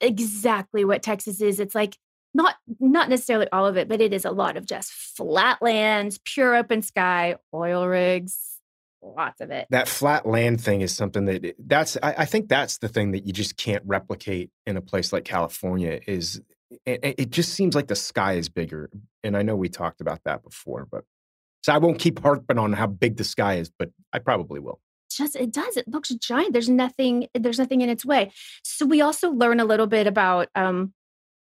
[0.00, 1.60] exactly what Texas is.
[1.60, 1.98] It's like
[2.34, 6.56] not not necessarily all of it, but it is a lot of just flatlands, pure
[6.56, 8.54] open sky, oil rigs,
[9.04, 9.66] lots of it.
[9.70, 13.12] that flat land thing is something that eh, that's I, I think that's the thing
[13.12, 16.40] that you just can't replicate in a place like California is
[16.86, 18.90] it, it it just seems like the sky is bigger
[19.22, 21.04] and I know we talked about that before but
[21.62, 24.80] so I won't keep harping on how big the sky is but I probably will
[25.10, 28.32] just it does it looks giant there's nothing there's nothing in its way
[28.64, 30.92] so we also learn a little bit about um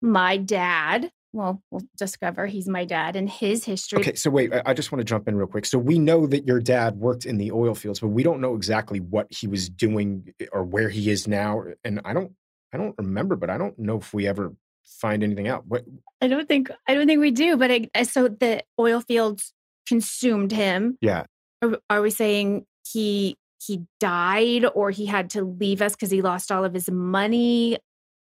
[0.00, 4.62] my dad well we'll discover he's my dad and his history okay so wait I,
[4.66, 7.24] I just want to jump in real quick so we know that your dad worked
[7.24, 10.64] in the oil fields but we don't know exactly what he was doing eh, or
[10.64, 12.32] where he is now and I don't
[12.72, 14.52] I don't remember but I don't know if we ever
[15.00, 15.66] find anything out.
[15.66, 15.84] What?
[16.20, 17.56] I don't think I don't think we do.
[17.56, 19.52] But I, so the oil fields
[19.86, 20.98] consumed him.
[21.00, 21.24] Yeah.
[21.62, 26.22] Are, are we saying he he died or he had to leave us because he
[26.22, 27.78] lost all of his money?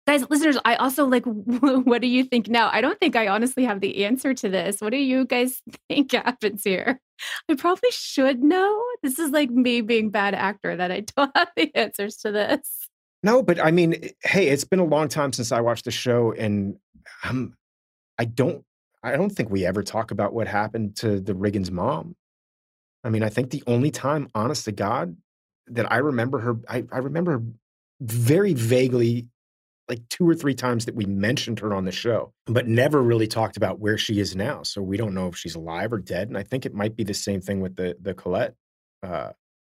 [0.07, 2.69] Guys, listeners, I also like, what do you think now?
[2.71, 4.79] I don't think I honestly have the answer to this.
[4.79, 7.01] What do you guys think happens here?
[7.49, 8.81] I probably should know.
[9.03, 12.87] This is like me being bad actor that I don't have the answers to this.
[13.21, 16.31] No, but I mean, hey, it's been a long time since I watched the show,
[16.31, 16.77] and
[17.23, 17.57] I'm,
[18.17, 18.63] I don't,
[19.03, 22.15] I don't think we ever talk about what happened to the Riggins mom.
[23.03, 25.17] I mean, I think the only time, honest to God,
[25.67, 27.43] that I remember her, I, I remember
[27.99, 29.27] very vaguely
[29.89, 33.27] like two or three times that we mentioned her on the show, but never really
[33.27, 34.63] talked about where she is now.
[34.63, 36.27] So we don't know if she's alive or dead.
[36.27, 38.55] And I think it might be the same thing with the the Colette.
[39.03, 39.31] Uh,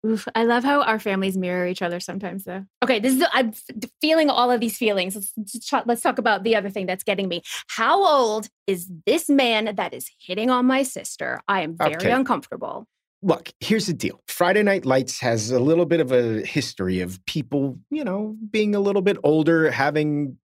[0.05, 2.63] Oof, I love how our families mirror each other sometimes, though.
[2.81, 3.53] Okay, this is I'm
[3.99, 5.15] feeling all of these feelings.
[5.15, 7.41] Let's, let's talk about the other thing that's getting me.
[7.67, 11.41] How old is this man that is hitting on my sister?
[11.49, 12.11] I am very okay.
[12.11, 12.87] uncomfortable.
[13.21, 14.21] Look, here's the deal.
[14.27, 18.75] Friday Night Lights has a little bit of a history of people, you know, being
[18.75, 20.38] a little bit older, having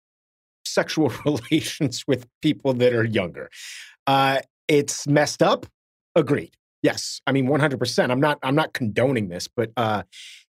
[0.65, 3.49] sexual relations with people that are younger.
[4.07, 5.65] Uh, it's messed up.
[6.15, 6.55] Agreed.
[6.81, 8.11] Yes, I mean 100%.
[8.11, 10.03] I'm not I'm not condoning this, but uh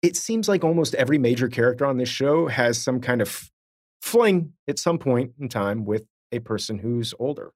[0.00, 3.50] it seems like almost every major character on this show has some kind of
[4.00, 7.52] fling at some point in time with a person who's older.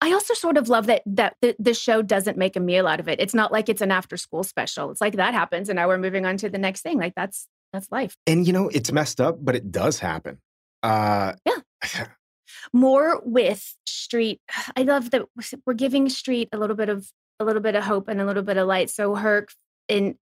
[0.00, 3.00] I also sort of love that that the, the, show doesn't make a meal out
[3.00, 3.20] of it.
[3.20, 4.90] It's not like it's an after school special.
[4.90, 6.98] It's like that happens and now we're moving on to the next thing.
[6.98, 8.16] Like that's that's life.
[8.26, 10.38] And you know, it's messed up, but it does happen.
[10.82, 12.06] Uh yeah.
[12.72, 14.40] More with Street.
[14.76, 15.22] I love that
[15.66, 18.42] we're giving Street a little bit of a little bit of hope and a little
[18.42, 18.90] bit of light.
[18.90, 19.52] So Herc
[19.88, 20.16] in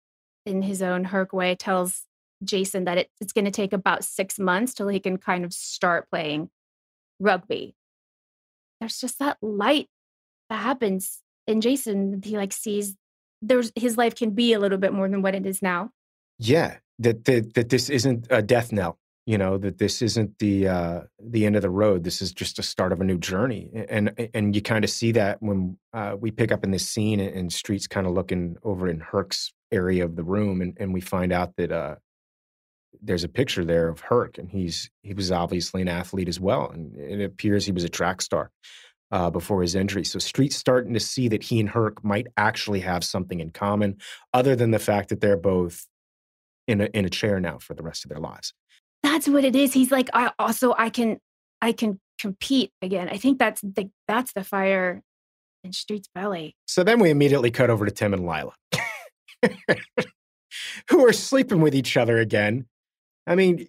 [0.46, 2.03] in his own Herc way tells
[2.42, 5.53] Jason that it, it's going to take about six months till he can kind of
[5.53, 6.50] start playing
[7.20, 7.74] rugby
[8.80, 9.88] there's just that light
[10.50, 12.20] that happens in Jason.
[12.24, 12.96] He like sees
[13.42, 15.90] there's his life can be a little bit more than what it is now.
[16.38, 18.98] Yeah, that that, that this isn't a death knell.
[19.26, 22.04] You know that this isn't the uh, the end of the road.
[22.04, 25.12] This is just a start of a new journey, and and you kind of see
[25.12, 28.87] that when uh, we pick up in this scene, and Street's kind of looking over
[28.87, 31.96] in Herc's area of the room, and, and we find out that uh,
[33.04, 36.70] there's a picture there of Herc, and he's he was obviously an athlete as well,
[36.70, 38.50] and it appears he was a track star
[39.12, 40.04] uh, before his injury.
[40.04, 43.98] So Street's starting to see that he and Herc might actually have something in common,
[44.32, 45.86] other than the fact that they're both
[46.66, 48.54] in a in a chair now for the rest of their lives.
[49.02, 49.72] That's what it is.
[49.72, 51.18] He's like, I also I can
[51.60, 53.08] I can compete again.
[53.10, 55.02] I think that's the that's the fire
[55.62, 56.56] in Street's belly.
[56.66, 58.54] So then we immediately cut over to Tim and Lila.
[60.90, 62.66] who are sleeping with each other again
[63.26, 63.68] I mean,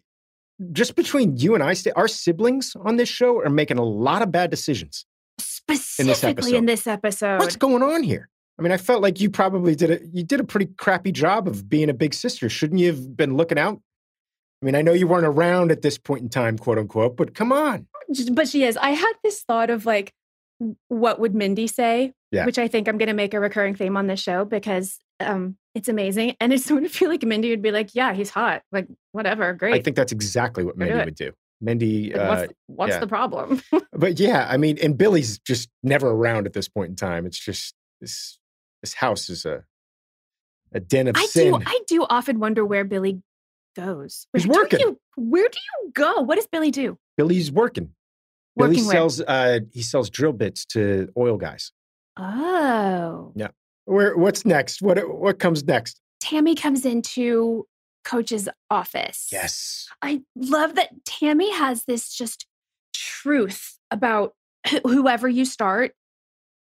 [0.71, 4.31] just between you and I, our siblings on this show are making a lot of
[4.31, 5.05] bad decisions.
[5.39, 7.39] Specifically in this, in this episode.
[7.39, 8.29] What's going on here?
[8.57, 11.47] I mean, I felt like you probably did a you did a pretty crappy job
[11.47, 12.47] of being a big sister.
[12.47, 13.81] Shouldn't you have been looking out?
[14.61, 17.35] I mean, I know you weren't around at this point in time, quote unquote, but
[17.35, 17.87] come on.
[18.31, 18.77] But she is.
[18.77, 20.13] I had this thought of like,
[20.87, 22.13] what would Mindy say?
[22.31, 22.45] Yeah.
[22.45, 25.57] Which I think I'm going to make a recurring theme on this show because um,
[25.73, 26.35] it's amazing.
[26.39, 28.63] And I sort of feel like Mindy would be like, yeah, he's hot.
[28.71, 29.75] Like, whatever, great.
[29.75, 31.31] I think that's exactly what Mindy would do.
[31.61, 32.99] Mindy, like, what's, uh, what's yeah.
[32.99, 33.61] the problem?
[33.93, 37.25] but yeah, I mean, and Billy's just never around at this point in time.
[37.25, 38.37] It's just this
[38.81, 39.63] this house is a
[40.73, 41.53] a den of I sin.
[41.53, 43.21] Do, I do often wonder where Billy
[43.75, 44.27] goes.
[44.31, 44.79] Where he's working.
[44.81, 46.21] You, where do you go?
[46.21, 46.97] What does Billy do?
[47.17, 47.91] Billy's working.
[48.55, 51.71] working Billy sells uh he sells drill bits to oil guys.
[52.17, 53.31] Oh.
[53.35, 53.47] Yeah.
[53.85, 54.81] Where what's next?
[54.81, 56.01] What what comes next?
[56.21, 57.67] Tammy comes into
[58.05, 59.27] coach's office.
[59.31, 59.87] Yes.
[60.01, 62.45] I love that Tammy has this just
[62.93, 64.33] truth about
[64.83, 65.93] whoever you start,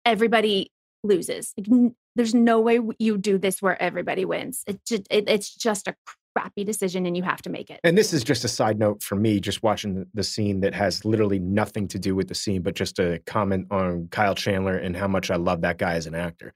[0.06, 0.72] everybody
[1.04, 1.54] loses.
[1.58, 4.64] Like, n- there's no way you do this where everybody wins.
[4.68, 5.96] It just, it, it's just a
[6.36, 7.80] crappy decision and you have to make it.
[7.84, 11.04] And this is just a side note for me, just watching the, scene that has
[11.04, 14.96] literally nothing to do with the scene, but just a comment on Kyle Chandler and
[14.96, 16.54] how much I love that guy as an actor.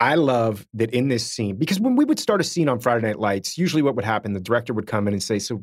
[0.00, 3.06] I love that in this scene, because when we would start a scene on Friday
[3.06, 5.62] Night Lights, usually what would happen, the director would come in and say, So,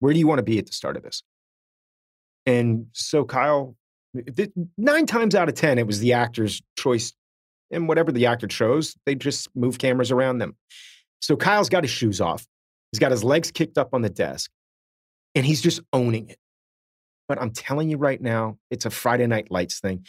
[0.00, 1.22] where do you want to be at the start of this?
[2.46, 3.76] And so Kyle,
[4.76, 7.12] nine times out of 10, it was the actor's choice.
[7.70, 10.56] And whatever the actor chose, they just move cameras around them.
[11.20, 12.46] So Kyle's got his shoes off.
[12.92, 14.50] He's got his legs kicked up on the desk
[15.34, 16.38] and he's just owning it.
[17.26, 20.04] But I'm telling you right now, it's a Friday Night Lights thing.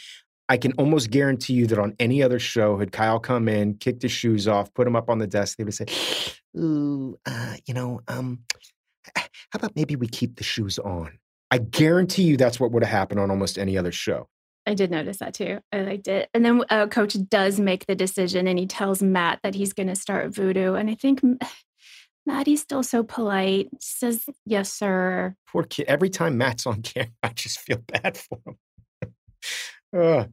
[0.48, 4.02] I can almost guarantee you that on any other show, had Kyle come in, kicked
[4.02, 5.86] his shoes off, put him up on the desk, they would say,
[6.56, 8.40] "Ooh, uh, you know, um,
[9.14, 11.18] how about maybe we keep the shoes on?"
[11.50, 14.28] I guarantee you that's what would have happened on almost any other show.
[14.66, 15.60] I did notice that too.
[15.72, 16.28] I liked it.
[16.34, 19.86] And then uh, coach does make the decision and he tells Matt that he's going
[19.86, 20.74] to start voodoo.
[20.74, 21.20] And I think
[22.26, 23.68] Maddie's still so polite.
[23.80, 25.36] Says, yes, sir.
[25.48, 25.86] Poor kid.
[25.86, 28.56] Every time Matt's on camera, I just feel bad for him.
[30.00, 30.26] Uh.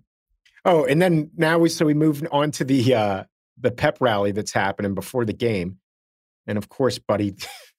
[0.65, 3.23] Oh, and then now we so we move on to the uh
[3.59, 5.79] the pep rally that's happening before the game.
[6.47, 7.35] And of course, Buddy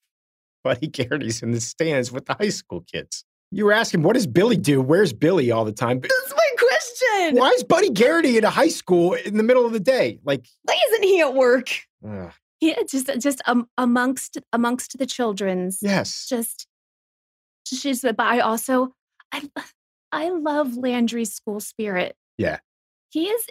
[0.64, 3.24] Buddy Garrity's in the stands with the high school kids.
[3.50, 4.82] You were asking, what does Billy do?
[4.82, 6.00] Where's Billy all the time?
[6.00, 7.36] That's my question.
[7.36, 10.18] Why is Buddy Garrity at a high school in the middle of the day?
[10.24, 11.68] Like, why isn't he at work?
[12.06, 15.78] Uh, yeah, just just um, amongst amongst the children's.
[15.82, 16.26] Yes.
[16.28, 16.66] Just
[17.66, 18.94] she's but I also
[19.32, 19.42] I
[20.14, 22.14] I love Landry's school spirit.
[22.38, 22.58] Yeah.
[23.10, 23.46] He is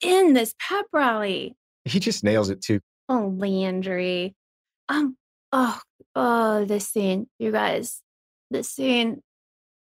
[0.00, 1.56] in this pep rally.
[1.84, 2.80] He just nails it too.
[3.08, 4.34] Oh, Landry.
[4.88, 5.16] Um,
[5.52, 5.80] oh,
[6.16, 8.02] oh, this scene, you guys.
[8.50, 9.22] This scene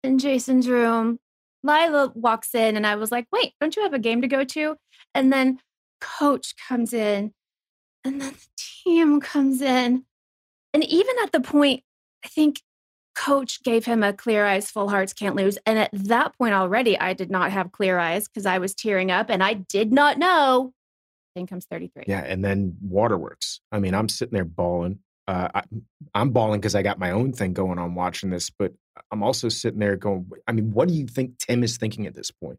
[0.05, 1.19] in Jason's room.
[1.65, 4.45] Lila walks in and I was like, wait, don't you have a game to go
[4.45, 4.77] to?
[5.13, 5.59] And then
[6.01, 7.33] coach comes in
[8.05, 10.05] and then the team comes in.
[10.73, 11.83] And even at the point,
[12.25, 12.61] I think
[13.17, 15.59] coach gave him a clear eyes, full hearts, can't lose.
[15.67, 19.11] And at that point already, I did not have clear eyes because I was tearing
[19.11, 20.73] up and I did not know.
[21.35, 22.05] Then comes 33.
[22.07, 22.21] Yeah.
[22.21, 23.61] And then Waterworks.
[23.73, 25.01] I mean, I'm sitting there bawling.
[25.27, 25.63] Uh, I,
[26.15, 28.73] I'm bawling because I got my own thing going on watching this, but
[29.11, 32.15] I'm also sitting there going, I mean, what do you think Tim is thinking at
[32.15, 32.59] this point?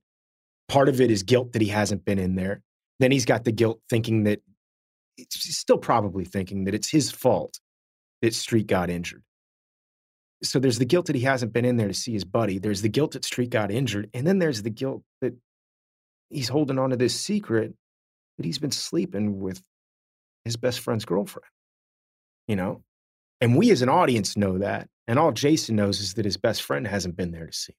[0.67, 2.61] Part of it is guilt that he hasn't been in there.
[2.99, 4.41] Then he's got the guilt thinking that
[5.15, 7.59] he's still probably thinking that it's his fault
[8.21, 9.23] that Street got injured.
[10.43, 12.59] So there's the guilt that he hasn't been in there to see his buddy.
[12.59, 14.09] There's the guilt that Street got injured.
[14.13, 15.33] And then there's the guilt that
[16.29, 17.73] he's holding on to this secret
[18.37, 19.61] that he's been sleeping with
[20.45, 21.49] his best friend's girlfriend.
[22.47, 22.83] You know?
[23.41, 24.89] And we as an audience know that.
[25.07, 27.75] And all Jason knows is that his best friend hasn't been there to see.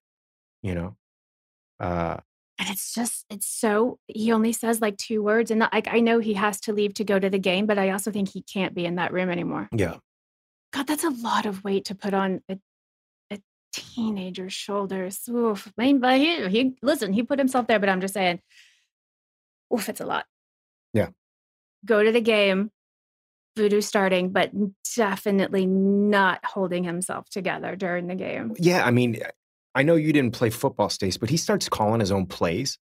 [0.62, 0.96] You know?
[1.78, 2.16] Uh,
[2.58, 6.18] and it's just it's so he only says like two words and like i know
[6.18, 8.74] he has to leave to go to the game but i also think he can't
[8.74, 9.94] be in that room anymore yeah
[10.72, 12.58] god that's a lot of weight to put on a,
[13.30, 13.40] a
[13.72, 15.72] teenager's shoulders oof.
[15.78, 18.40] I mean, but he, he listen he put himself there but i'm just saying
[19.74, 20.26] oof it's a lot
[20.92, 21.08] yeah
[21.84, 22.70] go to the game
[23.56, 24.52] voodoo starting but
[24.96, 29.20] definitely not holding himself together during the game yeah i mean
[29.78, 32.78] I know you didn't play football, Stace, but he starts calling his own plays.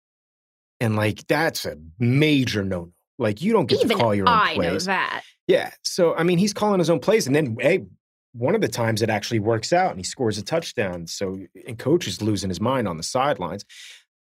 [0.79, 2.93] And like that's a major no no.
[3.19, 4.87] Like you don't get Even to call your own I plays.
[4.87, 5.23] know that.
[5.47, 5.71] Yeah.
[5.83, 7.27] So I mean he's calling his own plays.
[7.27, 7.85] And then hey,
[8.33, 11.07] one of the times it actually works out and he scores a touchdown.
[11.07, 13.65] So and coach is losing his mind on the sidelines.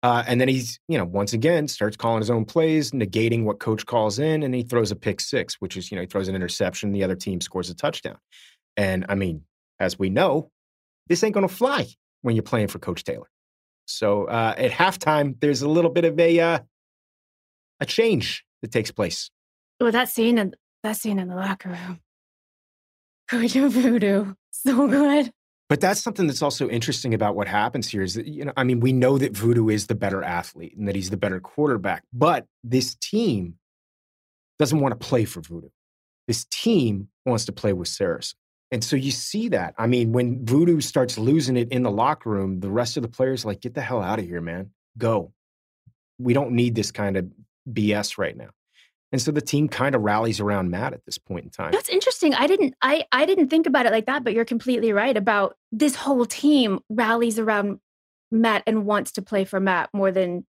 [0.02, 3.58] Uh, and then he's, you know, once again starts calling his own plays, negating what
[3.58, 6.28] coach calls in, and he throws a pick six, which is, you know, he throws
[6.28, 8.16] an interception, the other team scores a touchdown.
[8.76, 9.42] And I mean,
[9.80, 10.52] as we know,
[11.08, 11.88] this ain't gonna fly
[12.22, 13.28] when you're playing for Coach Taylor.
[13.86, 16.58] So uh, at halftime, there's a little bit of a uh,
[17.80, 19.30] a change that takes place.
[19.80, 22.00] Well, that scene in that scene in the locker room,
[23.30, 25.32] Coach Voodoo, so good.
[25.68, 28.64] But that's something that's also interesting about what happens here is that you know, I
[28.64, 32.04] mean, we know that Voodoo is the better athlete and that he's the better quarterback,
[32.12, 33.54] but this team
[34.58, 35.68] doesn't want to play for Voodoo.
[36.26, 38.38] This team wants to play with Saracen.
[38.70, 39.74] And so you see that.
[39.78, 43.08] I mean, when Voodoo starts losing it in the locker room, the rest of the
[43.08, 44.70] players like, get the hell out of here, man.
[44.98, 45.32] Go.
[46.18, 47.26] We don't need this kind of
[47.72, 48.50] BS right now.
[49.10, 51.72] And so the team kind of rallies around Matt at this point in time.
[51.72, 52.34] That's interesting.
[52.34, 55.56] I didn't I I didn't think about it like that, but you're completely right about
[55.72, 57.80] this whole team rallies around
[58.30, 60.44] Matt and wants to play for Matt more than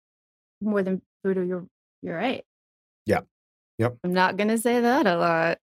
[0.62, 1.46] more than Voodoo.
[1.46, 1.66] You're
[2.02, 2.44] you're right.
[3.04, 3.20] Yeah.
[3.78, 3.98] Yep.
[4.04, 5.58] I'm not gonna say that a lot.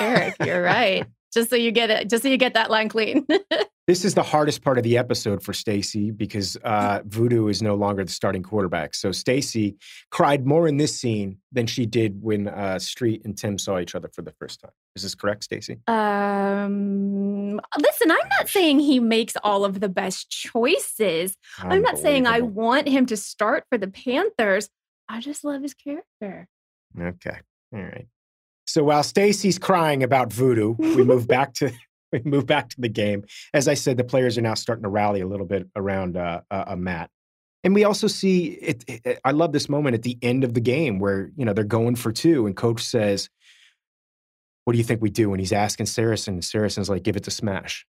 [0.00, 3.26] Eric, you're right just so you get it, just so you get that line clean.
[3.86, 7.74] this is the hardest part of the episode for Stacey because uh, Voodoo is no
[7.74, 8.94] longer the starting quarterback.
[8.94, 9.76] So Stacey
[10.10, 13.94] cried more in this scene than she did when uh, Street and Tim saw each
[13.94, 14.72] other for the first time.
[14.96, 15.78] Is this correct, Stacey?
[15.86, 21.36] Um, listen, I'm not saying he makes all of the best choices.
[21.58, 24.68] I'm not saying I want him to start for the Panthers.
[25.08, 26.48] I just love his character.
[26.98, 27.38] Okay.
[27.74, 28.06] All right.
[28.70, 31.72] So while Stacey's crying about voodoo, we move back to
[32.12, 33.24] we move back to the game.
[33.52, 36.42] As I said, the players are now starting to rally a little bit around uh,
[36.50, 37.10] uh, Matt.
[37.62, 40.60] And we also see it, it, I love this moment at the end of the
[40.60, 43.28] game where you know they're going for two, and coach says,
[44.64, 47.24] "What do you think we do?" And he's asking Saracen, and Saracen's like, "Give it
[47.24, 47.86] to Smash."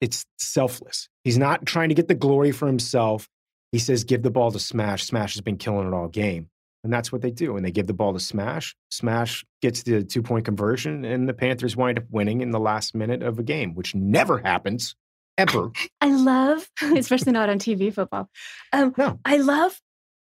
[0.00, 1.08] It's selfless.
[1.24, 3.28] He's not trying to get the glory for himself.
[3.72, 6.50] He says, "Give the ball to Smash." Smash has been killing it all game.
[6.86, 7.56] And that's what they do.
[7.56, 8.76] And they give the ball to Smash.
[8.92, 12.94] Smash gets the two point conversion, and the Panthers wind up winning in the last
[12.94, 14.94] minute of a game, which never happens
[15.36, 15.72] ever.
[16.00, 18.30] I love, especially not on TV football.
[18.72, 19.18] Um, No.
[19.24, 19.80] I love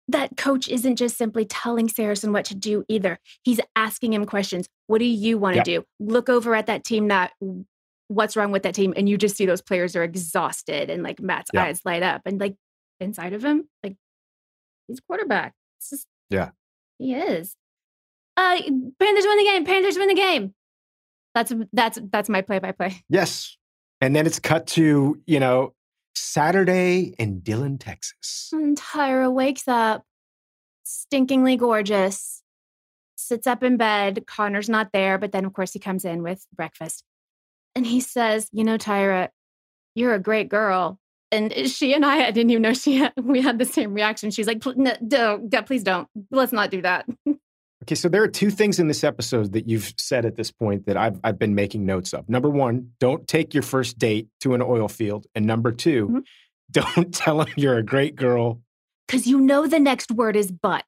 [0.09, 3.19] that coach isn't just simply telling Saracen what to do either.
[3.43, 4.69] He's asking him questions.
[4.87, 5.65] What do you want to Yep.
[5.65, 5.85] do?
[5.99, 7.33] Look over at that team that
[8.09, 8.93] what's wrong with that team?
[8.99, 12.21] And you just see those players are exhausted and like Matt's eyes light up.
[12.27, 12.57] And like
[12.99, 13.97] inside of him, like
[14.89, 15.55] he's quarterback.
[15.79, 16.51] It's just Yeah.
[16.99, 17.57] he is.
[18.37, 18.57] Uh
[18.99, 19.65] Panthers win the game.
[19.65, 20.55] Panthers win the game.
[21.35, 23.03] That's that's that's my play by play.
[23.09, 23.57] Yes.
[24.01, 25.75] And then it's cut to, you know,
[26.15, 28.49] Saturday in Dillon, Texas.
[28.53, 30.05] And Tyra wakes up,
[30.87, 32.43] stinkingly gorgeous,
[33.17, 34.25] sits up in bed.
[34.27, 37.05] Connor's not there, but then, of course, he comes in with breakfast.
[37.75, 39.29] And he says, You know, Tyra,
[39.95, 40.99] you're a great girl.
[41.33, 44.31] And she and I, I didn't even know she had, we had the same reaction.
[44.31, 46.09] She's like, "Pl- no, don't, please don't.
[46.31, 47.07] Let's not do that.
[47.85, 50.85] Okay, so there are two things in this episode that you've said at this point
[50.85, 52.29] that I've I've been making notes of.
[52.29, 56.23] Number one, don't take your first date to an oil field, and number 2 Mhm.
[56.71, 58.61] don't tell him you're a great girl.
[59.07, 60.85] Because you know the next word is but.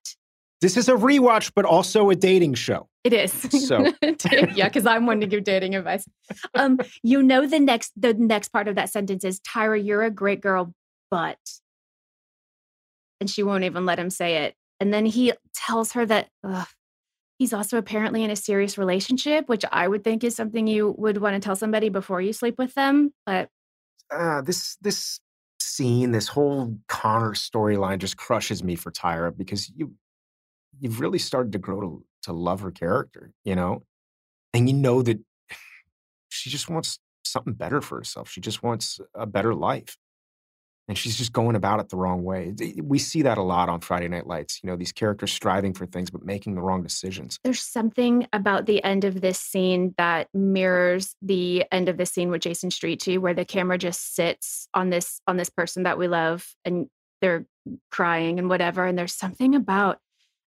[0.62, 2.88] This is a rewatch, but also a dating show.
[3.02, 3.32] It is.
[3.68, 3.92] So-
[4.54, 6.06] yeah, because I'm one to give dating advice.
[6.54, 10.10] Um, you know the next the next part of that sentence is Tyra, you're a
[10.10, 10.72] great girl,
[11.10, 11.36] but
[13.20, 14.54] and she won't even let him say it.
[14.80, 16.66] And then he tells her that ugh,
[17.38, 21.18] he's also apparently in a serious relationship, which I would think is something you would
[21.18, 23.12] want to tell somebody before you sleep with them.
[23.26, 23.48] But
[24.12, 25.18] Uh, this this
[25.60, 29.94] scene, this whole Connor storyline, just crushes me for Tyra because you
[30.82, 33.82] you've really started to grow to to love her character, you know,
[34.52, 35.18] and you know that
[36.28, 38.28] she just wants something better for herself.
[38.28, 39.96] She just wants a better life.
[40.88, 42.54] And she's just going about it the wrong way.
[42.82, 44.60] We see that a lot on Friday Night Lights.
[44.62, 47.38] You know, these characters striving for things but making the wrong decisions.
[47.44, 52.30] there's something about the end of this scene that mirrors the end of the scene
[52.30, 55.98] with Jason Street too, where the camera just sits on this on this person that
[55.98, 56.88] we love and
[57.20, 57.46] they're
[57.92, 58.84] crying and whatever.
[58.84, 59.98] And there's something about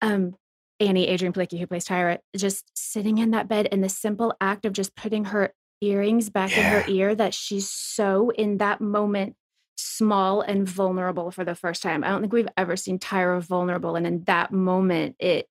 [0.06, 0.36] um
[0.80, 4.66] Annie, Adrianne Palicki, who plays Tyra, just sitting in that bed and the simple act
[4.66, 9.36] of just putting her earrings back in her ear that she's so in that moment
[9.78, 12.04] small and vulnerable for the first time.
[12.04, 13.96] I don't think we've ever seen Tyra vulnerable.
[13.96, 15.48] And in that moment, it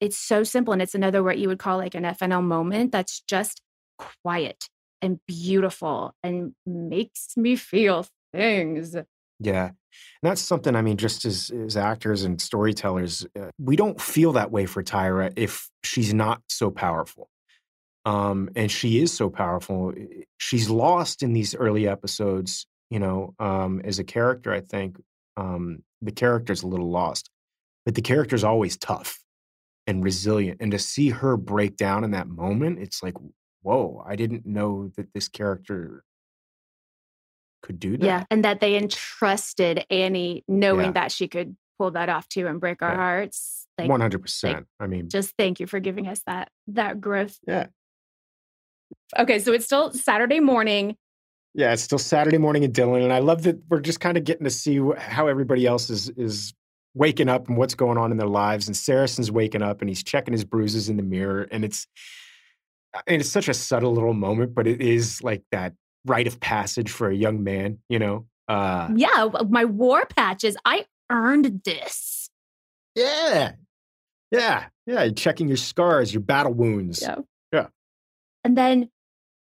[0.00, 0.72] it's so simple.
[0.72, 3.62] And it's another what you would call like an FNL moment that's just
[4.22, 4.68] quiet
[5.00, 8.96] and beautiful and makes me feel things.
[9.44, 9.66] Yeah.
[9.66, 14.32] And that's something, I mean, just as, as actors and storytellers, uh, we don't feel
[14.32, 17.28] that way for Tyra if she's not so powerful.
[18.06, 19.92] Um, and she is so powerful.
[20.38, 25.00] She's lost in these early episodes, you know, um, as a character, I think.
[25.36, 27.30] Um, the character's a little lost,
[27.84, 29.18] but the character's always tough
[29.86, 30.60] and resilient.
[30.60, 33.14] And to see her break down in that moment, it's like,
[33.62, 36.04] whoa, I didn't know that this character
[37.64, 38.04] could do that.
[38.06, 38.24] Yeah.
[38.30, 40.92] And that they entrusted Annie knowing Yeah.
[40.92, 42.96] that she could pull that off too and break our Yeah.
[42.96, 43.66] hearts.
[43.78, 44.66] Like One hundred percent.
[44.78, 47.38] I mean, just thank you for giving us that that growth.
[47.48, 47.66] Yeah.
[49.18, 50.96] Okay, so it's still Saturday morning.
[51.56, 54.24] yeah, it's still Saturday morning in Dillon, and I love that we're just kind of
[54.24, 56.52] getting to see how everybody else is is
[56.94, 58.66] waking up and what's going on in their lives.
[58.68, 61.86] And Saracen's waking up and he's checking his bruises in the mirror, and it's
[63.06, 65.74] and it's such a subtle little moment, but it is like that
[66.06, 68.26] rite of passage for a young man, you know.
[68.48, 70.56] Uh, Yeah, my war patches.
[70.64, 72.28] I earned this.
[72.94, 73.52] yeah,
[74.30, 75.02] yeah, yeah.
[75.04, 77.02] You're checking your scars, your battle wounds.
[77.02, 77.16] Yeah.
[77.52, 77.66] Yeah.
[78.44, 78.90] And then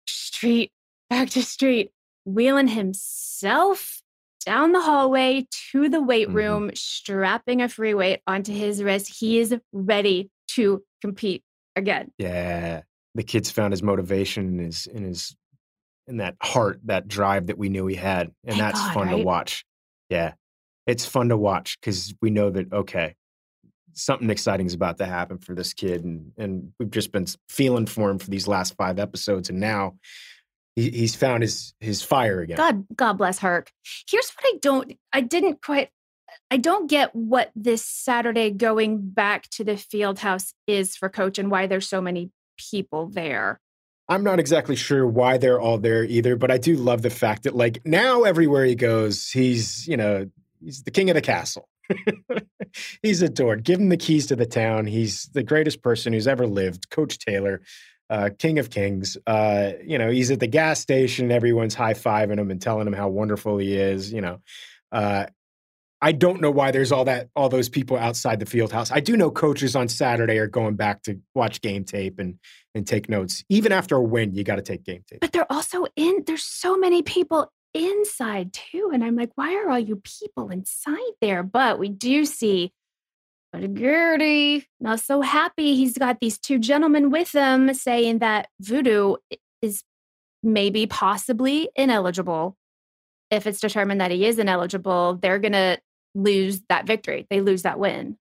[0.08, 0.72] street,
[1.10, 1.92] back to street,
[2.26, 4.02] wheeling himself
[4.46, 6.34] down the hallway to the weight Mhm.
[6.34, 9.20] room, strapping a free weight onto his wrist.
[9.20, 11.44] He is ready to compete
[11.76, 12.12] again.
[12.18, 12.84] Yeah.
[13.16, 15.36] The kid's found his motivation in his in his
[16.08, 18.28] in that heart, that drive that we knew he had.
[18.44, 19.66] And Thank that's God, fun to watch.
[20.10, 20.34] Yeah.
[20.86, 23.16] It's fun to watch because we know that, okay,
[23.94, 26.04] something exciting is about to happen for this kid.
[26.04, 29.50] And and we've just been feeling for him for these last five episodes.
[29.50, 29.96] And now
[30.76, 32.58] he, he's found his his fire again.
[32.58, 33.72] God, God bless Herc.
[34.10, 35.90] Here's what I don't, I didn't quite,
[36.52, 41.38] I don't get what this Saturday going back to the field house is for coach
[41.38, 43.62] and why there's so many people there.
[44.10, 47.44] I'm not exactly sure why they're all there either, but I do love the fact
[47.44, 50.30] that like now everywhere he goes, he's, you know,
[50.62, 51.70] he's the king of the castle.
[53.02, 53.64] he's adored.
[53.64, 54.88] Give him the keys to the town.
[54.88, 56.90] He's the greatest person who's ever lived.
[56.90, 57.62] Coach Taylor,
[58.10, 59.18] uh, king of kings.
[59.26, 61.32] Uh, you know, he's at the gas station.
[61.32, 64.12] Everyone's high fiving him and telling him how wonderful he is.
[64.12, 64.40] You know,
[64.92, 65.28] uh,
[66.02, 68.92] I don't know why there's all that all those people outside the field house.
[68.92, 72.40] I do know coaches on Saturday are going back to watch game tape and
[72.76, 73.44] and take notes.
[73.50, 75.20] Even after a win, you got to take game tape.
[75.22, 78.92] But they're also in, there's so many people inside too.
[78.94, 81.44] And I'm like, why are all you people inside there?
[81.44, 82.72] But we do see
[83.54, 85.76] but Garrity not so happy.
[85.76, 89.18] He's got these two gentlemen with him saying that Voodoo
[89.62, 89.84] is
[90.42, 92.58] maybe possibly ineligible.
[93.30, 95.80] If it's determined that he is ineligible, they're going to
[96.16, 97.28] lose that victory.
[97.30, 98.18] They lose that win.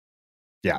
[0.63, 0.79] Yeah.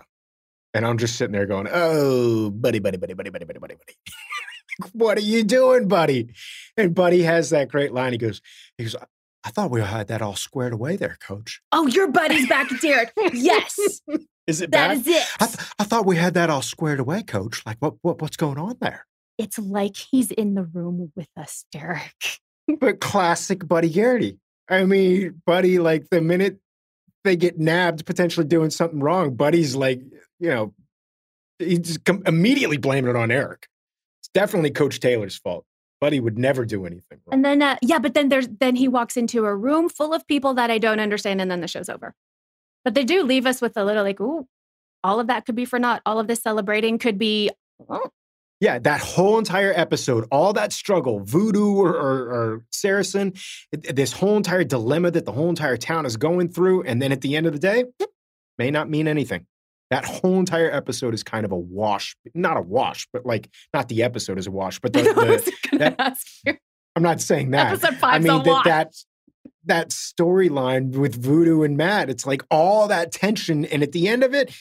[0.74, 3.98] And I'm just sitting there going, oh, buddy, buddy, buddy, buddy, buddy, buddy, buddy, buddy.
[4.94, 6.30] what are you doing, buddy?
[6.78, 8.12] And Buddy has that great line.
[8.14, 8.42] He goes,
[8.78, 8.96] he goes,
[9.44, 11.62] I thought we had that all squared away there, coach.
[11.72, 13.12] Oh, your buddy's back, Derek.
[13.34, 13.78] Yes.
[14.48, 14.98] is it That back?
[14.98, 15.24] is it.
[15.40, 17.64] I, th- I thought we had that all squared away, coach.
[17.66, 19.06] Like, what, what what's going on there?
[19.40, 22.14] it's like he's in the room with us, Derek.
[22.80, 24.38] But classic Buddy Garrity.
[24.70, 26.60] I mean, Buddy, like the minute
[27.26, 30.02] they get nabbed, potentially doing something wrong, Buddy's like,
[30.40, 30.74] you know,
[31.60, 33.68] he's immediately blaming it on Eric.
[34.22, 35.66] It's definitely Coach Taylor's fault.
[36.02, 37.34] Buddy would never do anything wrong.
[37.34, 40.28] And then, uh, yeah, but then there's then he walks into a room full of
[40.28, 42.14] people that I don't understand, and then the show's over.
[42.84, 44.46] But they do leave us with a little like, ooh,
[45.04, 46.02] all of that could be for naught.
[46.06, 47.52] All of this celebrating could be.
[47.90, 48.10] Oh,
[48.60, 53.34] Yeah, that whole entire episode, all that struggle, voodoo or, or, or Saracen,
[53.72, 57.22] this whole entire dilemma that the whole entire town is going through, and then at
[57.22, 57.86] the end of the day,
[58.58, 59.46] may not mean anything.
[59.90, 63.90] That whole entire episode is kind of a wash, not a wash, but like not
[63.90, 66.18] the episode is a wash, but the, was that,
[66.96, 67.74] i'm not saying that.
[67.84, 68.96] Episode I mean that that
[69.66, 74.24] that storyline with Voodoo and Matt, it's like all that tension, and at the end
[74.24, 74.54] of it,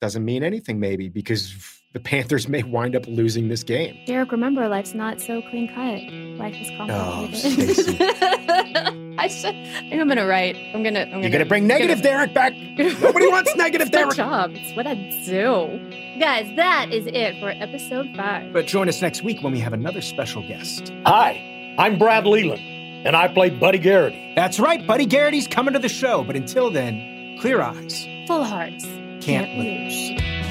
[0.00, 3.98] doesn't mean anything, maybe because the Panthers may wind up losing this game.
[4.06, 6.00] Derek, remember, life's not so clean cut.
[6.38, 7.76] Life is Oh, complicated.
[7.76, 7.98] Stacey.
[9.18, 9.54] I should.
[9.54, 10.56] I think I'm gonna write.
[10.74, 11.00] I'm gonna.
[11.00, 12.54] I'm You're gonna bring negative Derek back.
[12.56, 14.16] Nobody wants negative It's my Derek.
[14.16, 14.50] job.
[14.54, 14.94] It's what I
[15.26, 16.18] do.
[16.18, 18.52] Guys, that is it for episode five.
[18.54, 20.90] But join us next week when we have another special guest.
[21.04, 22.62] Hi, I'm Brad Leland,
[23.06, 24.32] and I play Buddy Garrity.
[24.34, 26.24] That's right, Buddy Garrity's coming to the show.
[26.24, 28.06] But until then, clear eyes.
[28.26, 28.86] Full hearts.
[29.20, 30.41] Can't lose.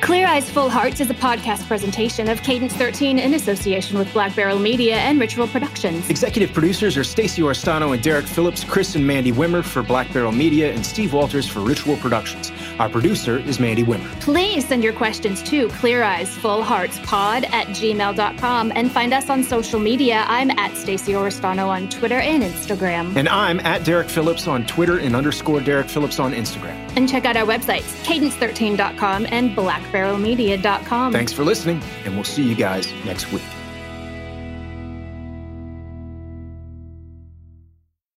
[0.00, 4.34] Clear Eyes Full Hearts is a podcast presentation of Cadence 13 in association with Black
[4.34, 6.08] Barrel Media and Ritual Productions.
[6.08, 10.32] Executive producers are Stacey Oristano and Derek Phillips, Chris and Mandy Wimmer for Black Barrel
[10.32, 12.52] Media, and Steve Walters for Ritual Productions.
[12.78, 14.08] Our producer is Mandy Wimmer.
[14.20, 20.24] Please send your questions to ClearEyesFullHeartsPod at gmail.com and find us on social media.
[20.28, 23.16] I'm at Stacey Oristano on Twitter and Instagram.
[23.16, 26.76] And I'm at Derek Phillips on Twitter and underscore Derek Phillips on Instagram.
[26.96, 29.54] And check out our websites, cadence13.com and
[29.90, 31.12] blackbarrelmedia.com.
[31.12, 33.42] Thanks for listening, and we'll see you guys next week.